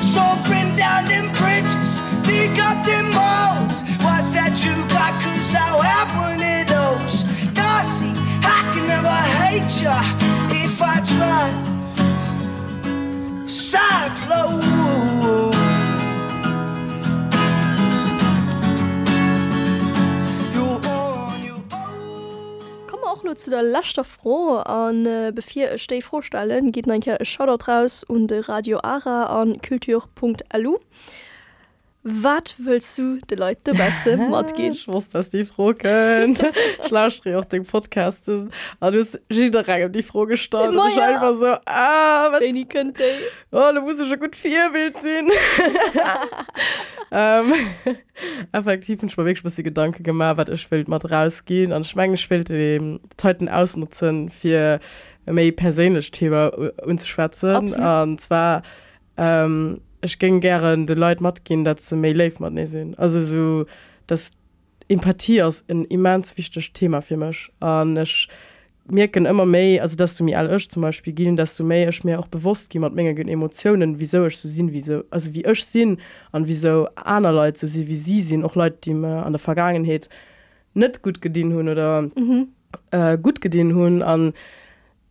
So 0.00 0.22
bring 0.48 0.74
down 0.74 1.04
them 1.04 1.28
bridges, 1.36 2.00
dig 2.24 2.58
up 2.58 2.82
them 2.86 3.12
walls. 3.12 3.82
What's 4.00 4.32
that 4.32 4.56
you 4.64 4.72
got? 4.88 5.12
Cause 5.20 5.52
how 5.52 5.82
happen 5.82 6.40
it 6.40 6.68
those? 6.68 7.24
Darcy, 7.52 8.10
I 8.40 8.72
can 8.72 8.86
never 8.88 9.18
hate 9.36 9.82
ya 9.82 10.00
if 10.48 10.80
I 10.80 10.96
try. 11.14 11.50
Cyclone. 13.46 14.75
nur 23.26 23.36
zu 23.36 23.50
der 23.50 23.62
Laster 23.62 24.04
froh 24.04 24.58
an 24.58 25.04
äh, 25.04 25.32
befir 25.34 25.76
ste 25.78 26.00
vorstellen 26.00 26.70
geht 26.70 26.88
ein 26.88 27.02
Schauder 27.22 27.58
draus 27.58 28.04
und 28.04 28.30
äh, 28.30 28.38
Radio 28.38 28.78
Ara 28.82 29.24
an 29.24 29.60
kultur.lu. 29.60 30.78
wat 32.08 32.54
willst 32.58 32.96
du 32.98 33.18
de 33.28 33.36
Leute 33.36 33.72
besser 33.72 34.16
mat 34.30 34.56
Ich 34.56 34.86
wusste, 34.86 35.18
dass 35.18 35.30
die 35.30 35.44
froh 35.44 35.74
könnt. 35.74 36.42
Ich 36.84 36.90
lausche 36.90 37.36
auch 37.36 37.44
den 37.44 37.64
Podcast. 37.64 38.28
Und 38.28 38.52
du 38.80 38.98
hast 38.98 39.18
jeder 39.28 39.66
Reihe 39.66 39.90
die 39.90 40.02
froh 40.02 40.24
gestanden. 40.24 40.80
Ja. 40.96 41.08
einfach 41.08 41.34
so, 41.34 41.46
ah, 41.66 42.28
was, 42.30 42.68
könnte 42.68 43.02
oh, 43.50 43.72
du 43.74 43.80
musst 43.80 44.06
schon 44.06 44.20
gut 44.20 44.36
vier 44.36 44.70
Bild 44.70 44.96
sehen. 44.98 45.28
ähm, 47.10 47.52
effektiv 48.52 49.02
und 49.02 49.10
ich 49.10 49.16
mir 49.16 49.24
wirklich 49.24 49.44
ein 49.44 49.48
bisschen 49.48 49.64
Gedanken 49.64 50.04
gemacht, 50.04 50.36
was 50.38 50.48
ich 50.48 50.70
will 50.70 50.84
mal 50.86 50.98
rausgehen. 50.98 51.72
Und 51.72 51.86
ich 51.86 51.96
meine, 51.96 52.14
ich 52.14 52.30
will 52.30 52.44
den 52.44 53.00
heute 53.22 53.52
ausnutzen 53.52 54.30
für 54.30 54.78
ein 55.26 55.56
persönliches 55.56 56.12
Thema 56.12 56.52
umzuschwätzen. 56.84 57.50
Absolut. 57.50 57.86
Und 57.86 58.20
zwar, 58.20 58.62
ähm, 59.16 59.80
ich 60.02 60.18
ging 60.18 60.40
gerne 60.40 60.86
de 60.86 60.96
Leute 60.96 61.22
mat 61.22 61.44
gehen 61.44 61.64
dat 61.64 61.80
ze 61.80 61.96
me 61.96 62.12
live 62.12 62.40
man 62.40 62.54
ne 62.54 62.66
sinn 62.66 62.94
also 62.98 63.22
so 63.22 63.66
das 64.06 64.30
Empathie 64.88 65.42
aus 65.42 65.64
ein 65.68 65.84
immens 65.86 66.36
wichtig 66.36 66.72
Thema 66.72 67.00
für 67.00 67.16
mich. 67.16 67.50
Und 67.60 67.96
ich 67.96 68.28
merken 68.88 69.26
immer 69.26 69.44
méi 69.44 69.80
also 69.80 69.96
dass 69.96 70.16
du 70.16 70.22
mir 70.22 70.38
all 70.38 70.60
zum 70.60 70.82
Beispiel 70.82 71.12
gehen 71.12 71.36
dass 71.36 71.56
du 71.56 71.64
méi 71.64 71.88
ich 71.88 72.04
mir 72.04 72.20
auch 72.20 72.28
bewusst 72.28 72.72
jemand 72.72 72.94
Menge 72.94 73.20
Emotionen 73.28 73.98
wieso 73.98 74.26
ich 74.26 74.36
so 74.36 74.48
sinn 74.48 74.72
wieso 74.72 75.02
also 75.10 75.34
wie 75.34 75.44
ich 75.44 75.64
sinn 75.64 75.98
an 76.30 76.46
wieso 76.46 76.86
aner 76.94 77.32
Leute 77.32 77.58
so 77.58 77.66
sie 77.66 77.88
wie 77.88 77.96
sie 77.96 78.20
sind. 78.20 78.44
Auch 78.44 78.54
Leute 78.54 78.78
die 78.84 78.94
mir 78.94 79.26
an 79.26 79.32
der 79.32 79.40
Vergangenheit 79.40 80.08
net 80.74 81.02
gut 81.02 81.20
gedient 81.20 81.52
hun 81.52 81.68
oder 81.68 82.02
mhm. 82.02 82.48
äh, 82.92 83.18
gut 83.18 83.40
gedient 83.40 83.74
hun 83.74 84.02
an 84.02 84.34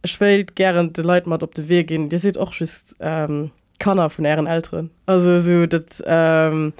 schwelt 0.05 0.55
gerne 0.55 0.91
de 0.91 1.03
Leute 1.03 1.29
mal 1.29 1.43
op 1.43 1.53
de 1.53 1.67
Weg 1.67 1.87
gehen. 1.87 2.07
Dir 2.09 2.19
seht 2.19 2.37
auch 2.37 2.53
schüst 2.53 2.95
ähm, 3.01 3.51
Kanner 3.79 4.09
von 4.09 4.25
ihren 4.25 4.47
Eltern. 4.47 4.91
Also 5.05 5.39
so, 5.41 5.65
das, 5.65 6.03
ähm, 6.05 6.73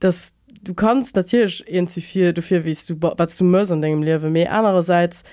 das, 0.00 0.32
du 0.62 0.74
kannst 0.74 1.16
natürlich 1.16 1.64
irgendwie 1.66 2.00
viel 2.00 2.32
dafür, 2.32 2.64
wie 2.64 2.76
du, 2.88 2.96
was 3.00 3.36
du 3.36 3.44
musst 3.44 3.70
in 3.70 3.82
deinem 3.82 4.02
Leben, 4.02 4.36
aber 4.36 4.52
andererseits, 4.52 5.24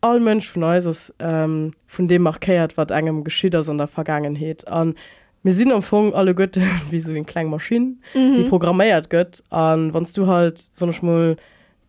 all 0.00 0.20
Mensch 0.20 0.48
von 0.48 0.62
uns 0.62 0.84
ist 0.84 1.14
ähm, 1.18 1.72
von 1.86 2.08
dem 2.08 2.22
markiert, 2.22 2.76
was 2.76 2.90
einem 2.90 3.24
geschieht 3.24 3.54
ist 3.54 3.68
in 3.68 3.78
der 3.78 3.88
Vergangenheit. 3.88 4.64
Und 4.70 4.96
wir 5.42 5.52
sind 5.52 5.70
am 5.70 5.76
Anfang 5.76 6.12
alle 6.14 6.34
gut 6.34 6.58
wie 6.90 7.00
so 7.00 7.12
in 7.12 7.26
kleinen 7.26 7.50
Maschinen, 7.50 8.00
mhm. 8.14 8.34
die 8.36 8.42
programmiert 8.44 9.10
gött. 9.10 9.42
Und 9.50 9.94
wenn 9.94 10.06
du 10.14 10.26
halt 10.26 10.58
so 10.72 10.86
mal 11.02 11.36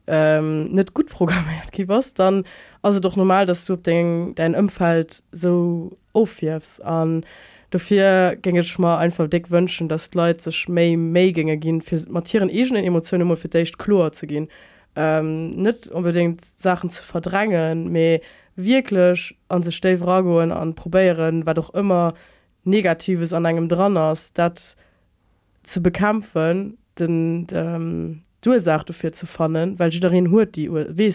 ähm, 0.08 0.66
nicht 0.66 0.94
gut 0.94 1.10
programmiert 1.10 1.72
gibst, 1.72 2.20
dann 2.20 2.44
also 2.82 3.00
doch 3.00 3.16
normal, 3.16 3.46
dass 3.46 3.66
du 3.66 3.76
dein, 3.76 4.34
dein 4.36 4.56
Umfeld 4.56 5.24
so 5.32 5.98
aufwirfst. 6.13 6.80
Und 6.80 7.26
dafür 7.69 8.36
ging 8.41 8.56
ich 8.56 8.80
mal 8.80 8.97
einfach 8.97 9.27
dick 9.27 9.51
wünschen 9.51 9.89
dass 9.89 10.13
Leute 10.13 10.43
sich 10.43 10.67
may 10.67 10.95
may 10.95 11.32
ginge 11.32 11.58
gehen 11.58 11.82
für 11.82 11.99
matieren 12.10 12.49
egenen 12.49 12.84
Emotionen 12.84 13.21
immer 13.21 13.38
für 13.38 13.49
dich 13.49 13.77
chlor 13.77 14.12
zu 14.12 14.27
gehen 14.27 14.47
ähm, 14.95 15.56
nicht 15.62 15.88
unbedingt 15.88 16.43
Sachen 16.43 16.89
zu 16.89 17.03
verdrängen 17.03 17.91
mehr 17.91 18.21
wirklich 18.56 19.38
an 19.49 19.63
sich 19.63 19.75
Stellfragen 19.75 20.51
an 20.51 20.75
probieren 20.75 21.45
war 21.45 21.53
doch 21.53 21.73
immer 21.73 22.13
negatives 22.63 23.34
an 23.34 23.45
einem 23.45 23.67
dran 23.67 23.95
ist 23.95 24.38
das 24.38 24.75
zu 25.63 25.82
bekämpfen 25.82 26.77
denn 26.99 27.47
ähm, 27.51 28.21
Ursache 28.45 28.86
dafür 28.86 29.12
zu 29.12 29.25
fannen 29.25 29.77
weil 29.77 29.91
sie 29.91 29.99
darin 29.99 30.32
hört 30.32 30.56
die 30.56 30.69
Uhr 30.69 30.88
wie 30.89 31.13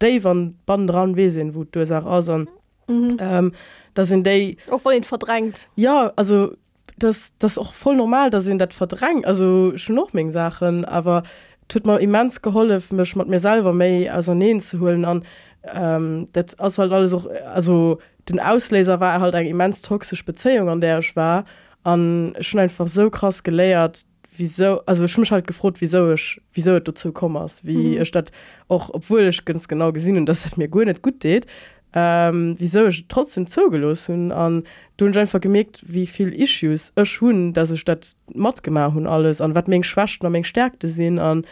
Dave 0.00 0.28
an 0.28 0.58
Band 0.66 0.90
dran 0.90 1.16
wesinn 1.16 1.54
wo 1.54 1.64
du 1.64 1.86
sagst 1.86 2.06
aus 2.06 2.28
an 2.28 2.46
mhm. 2.88 3.16
ähm, 3.18 3.52
das 3.94 4.08
sind 4.08 4.26
die, 4.26 4.58
auch 4.70 4.80
von 4.80 4.92
den 4.92 5.04
verdrängt 5.04 5.68
ja, 5.76 6.12
also 6.16 6.52
das, 6.98 7.36
das 7.38 7.52
ist 7.52 7.58
auch 7.58 7.74
voll 7.74 7.96
normal, 7.96 8.30
dass 8.30 8.44
sie 8.44 8.56
das 8.56 8.74
verdrängen. 8.74 9.24
Also 9.24 9.76
schon 9.76 9.96
noch 9.96 10.12
mehr 10.12 10.30
Sachen, 10.30 10.84
aber 10.84 11.22
tut 11.68 11.86
mir 11.86 12.00
immens 12.00 12.42
geholfen, 12.42 12.96
mich 12.96 13.16
mit 13.16 13.28
mir 13.28 13.40
selber 13.40 13.72
mehr 13.72 14.16
auseinander 14.16 14.62
zu 14.62 14.80
holen. 14.80 15.04
Und 15.04 15.24
ähm, 15.72 16.26
das 16.32 16.54
ist 16.54 16.78
halt 16.78 16.92
alles 16.92 17.14
auch, 17.14 17.26
also 17.52 17.98
den 18.28 18.40
Auslöser 18.40 19.00
war 19.00 19.20
halt 19.20 19.34
eine 19.34 19.48
immens 19.48 19.82
toxische 19.82 20.24
Beziehung, 20.24 20.68
an 20.68 20.80
der 20.80 20.98
ich 21.00 21.16
war. 21.16 21.44
Und 21.82 22.34
schon 22.40 22.60
einfach 22.60 22.88
so 22.88 23.10
krass 23.10 23.42
gelehrt, 23.42 24.06
wieso, 24.36 24.80
also 24.86 25.04
ich 25.04 25.18
mich 25.18 25.30
halt 25.30 25.46
gefragt, 25.46 25.80
wieso 25.80 26.12
ich, 26.12 26.40
wieso 26.52 26.76
ich 26.76 26.84
dazu 26.84 27.12
komme, 27.12 27.46
wie 27.62 27.98
mhm. 27.98 28.04
das 28.12 28.24
auch, 28.68 28.90
obwohl 28.92 29.22
ich 29.22 29.44
ganz 29.44 29.68
genau 29.68 29.92
gesehen 29.92 30.16
habe, 30.16 30.24
dass 30.24 30.46
es 30.46 30.56
mir 30.56 30.68
gut 30.68 30.86
nicht 30.86 31.02
gut 31.02 31.20
geht, 31.20 31.46
ähm, 31.94 32.56
wieso 32.58 32.86
ich 32.86 33.06
trotzdem 33.08 33.46
zogelos 33.46 34.08
hun 34.08 34.32
an 34.32 34.64
du 34.96 35.06
einfach 35.06 35.40
gemerkt 35.40 35.82
wie 35.86 36.06
viel 36.06 36.32
issues 36.34 36.92
ech 36.96 37.20
hun 37.20 37.52
dass 37.52 37.70
es 37.70 37.78
statt 37.78 38.16
Mod 38.34 38.62
gemacht 38.62 38.94
hun 38.94 39.06
alles 39.06 39.40
an 39.40 39.54
wat 39.54 39.68
még 39.68 39.84
schwachten 39.84 40.26
am 40.26 40.34
eng 40.34 40.44
stärkte 40.44 40.88
sinn 40.88 41.18
an 41.18 41.46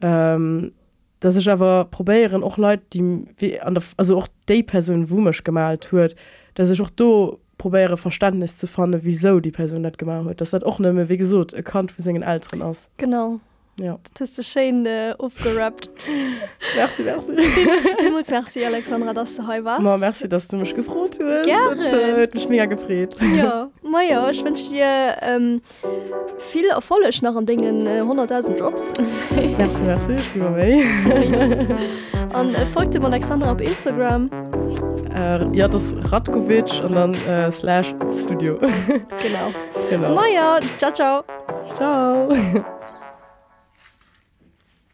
ähm, 0.00 0.72
dass 1.20 1.36
ich 1.36 1.50
aber 1.50 1.86
probieren 1.86 2.44
auch 2.44 2.58
Leute 2.58 2.84
die 2.92 3.24
wie 3.38 3.60
an 3.60 3.74
der 3.74 3.82
also 3.96 4.18
auch 4.18 4.28
die 4.48 4.62
Person 4.62 5.10
wumisch 5.10 5.42
gemalt 5.42 5.90
hört 5.90 6.14
dass 6.54 6.70
ich 6.70 6.80
auch 6.82 6.90
do 6.90 7.40
probere 7.58 7.96
Verstandnis 7.96 8.56
zu 8.56 8.66
fane 8.66 9.04
wieso 9.04 9.40
die 9.40 9.50
Person 9.50 9.84
hat 9.84 9.98
gemacht 9.98 10.26
hat. 10.28 10.40
Das 10.40 10.52
hat 10.52 10.64
auch 10.64 10.78
nimme 10.78 11.08
wie 11.08 11.16
gesot 11.16 11.52
erkannt 11.52 11.92
für 11.92 12.02
singen 12.02 12.22
Alten 12.22 12.62
aus. 12.62 12.88
Genau. 12.96 13.40
Ja. 13.80 13.98
Das 14.18 14.30
ist 14.30 14.48
schön 14.48 14.84
äh, 14.86 15.14
aufgerappt. 15.18 15.88
merci, 16.76 17.02
merci. 17.02 17.32
Vielmals 17.98 18.30
merci, 18.30 18.64
Alexandra, 18.64 19.14
dass 19.14 19.36
du 19.36 19.46
heute 19.46 19.64
warst. 19.64 19.82
Ma, 19.82 19.96
merci, 19.96 20.28
dass 20.28 20.48
du 20.48 20.56
mich 20.56 20.74
gefreut 20.74 21.18
hast. 21.20 21.46
Gerne. 21.46 21.84
Das 21.84 21.92
äh, 21.92 22.22
hat 22.22 22.34
mich 22.34 22.48
mega 22.48 22.64
gefreut. 22.64 23.16
Ja, 23.36 23.70
ma 23.82 24.02
ja, 24.02 24.28
ich 24.30 24.44
wünsche 24.44 24.68
dir 24.70 25.16
ähm, 25.20 25.60
viel 26.38 26.66
Erfolg 26.66 27.22
nach 27.22 27.34
den 27.34 27.46
Dingen, 27.46 27.86
äh, 27.86 28.00
100.000 28.00 28.58
Jobs. 28.58 28.92
merci, 29.58 29.84
merci, 29.84 30.12
ich 30.12 30.32
bin 30.32 30.42
dabei. 30.42 30.84
Und 32.34 32.54
äh, 32.54 32.66
folgt 32.66 32.94
dem 32.94 33.04
Alexandra 33.04 33.52
auf 33.52 33.60
Instagram. 33.60 34.28
Äh, 35.14 35.56
ja, 35.56 35.68
das 35.68 35.94
Radkovic 36.10 36.82
und 36.84 36.94
dann 36.94 37.14
äh, 37.26 37.50
slash 37.52 37.94
Studio. 38.12 38.58
genau. 38.58 39.52
genau. 39.88 40.14
Maja, 40.14 40.58
ciao, 40.76 40.92
ciao. 40.92 41.24
Ciao. 41.74 42.28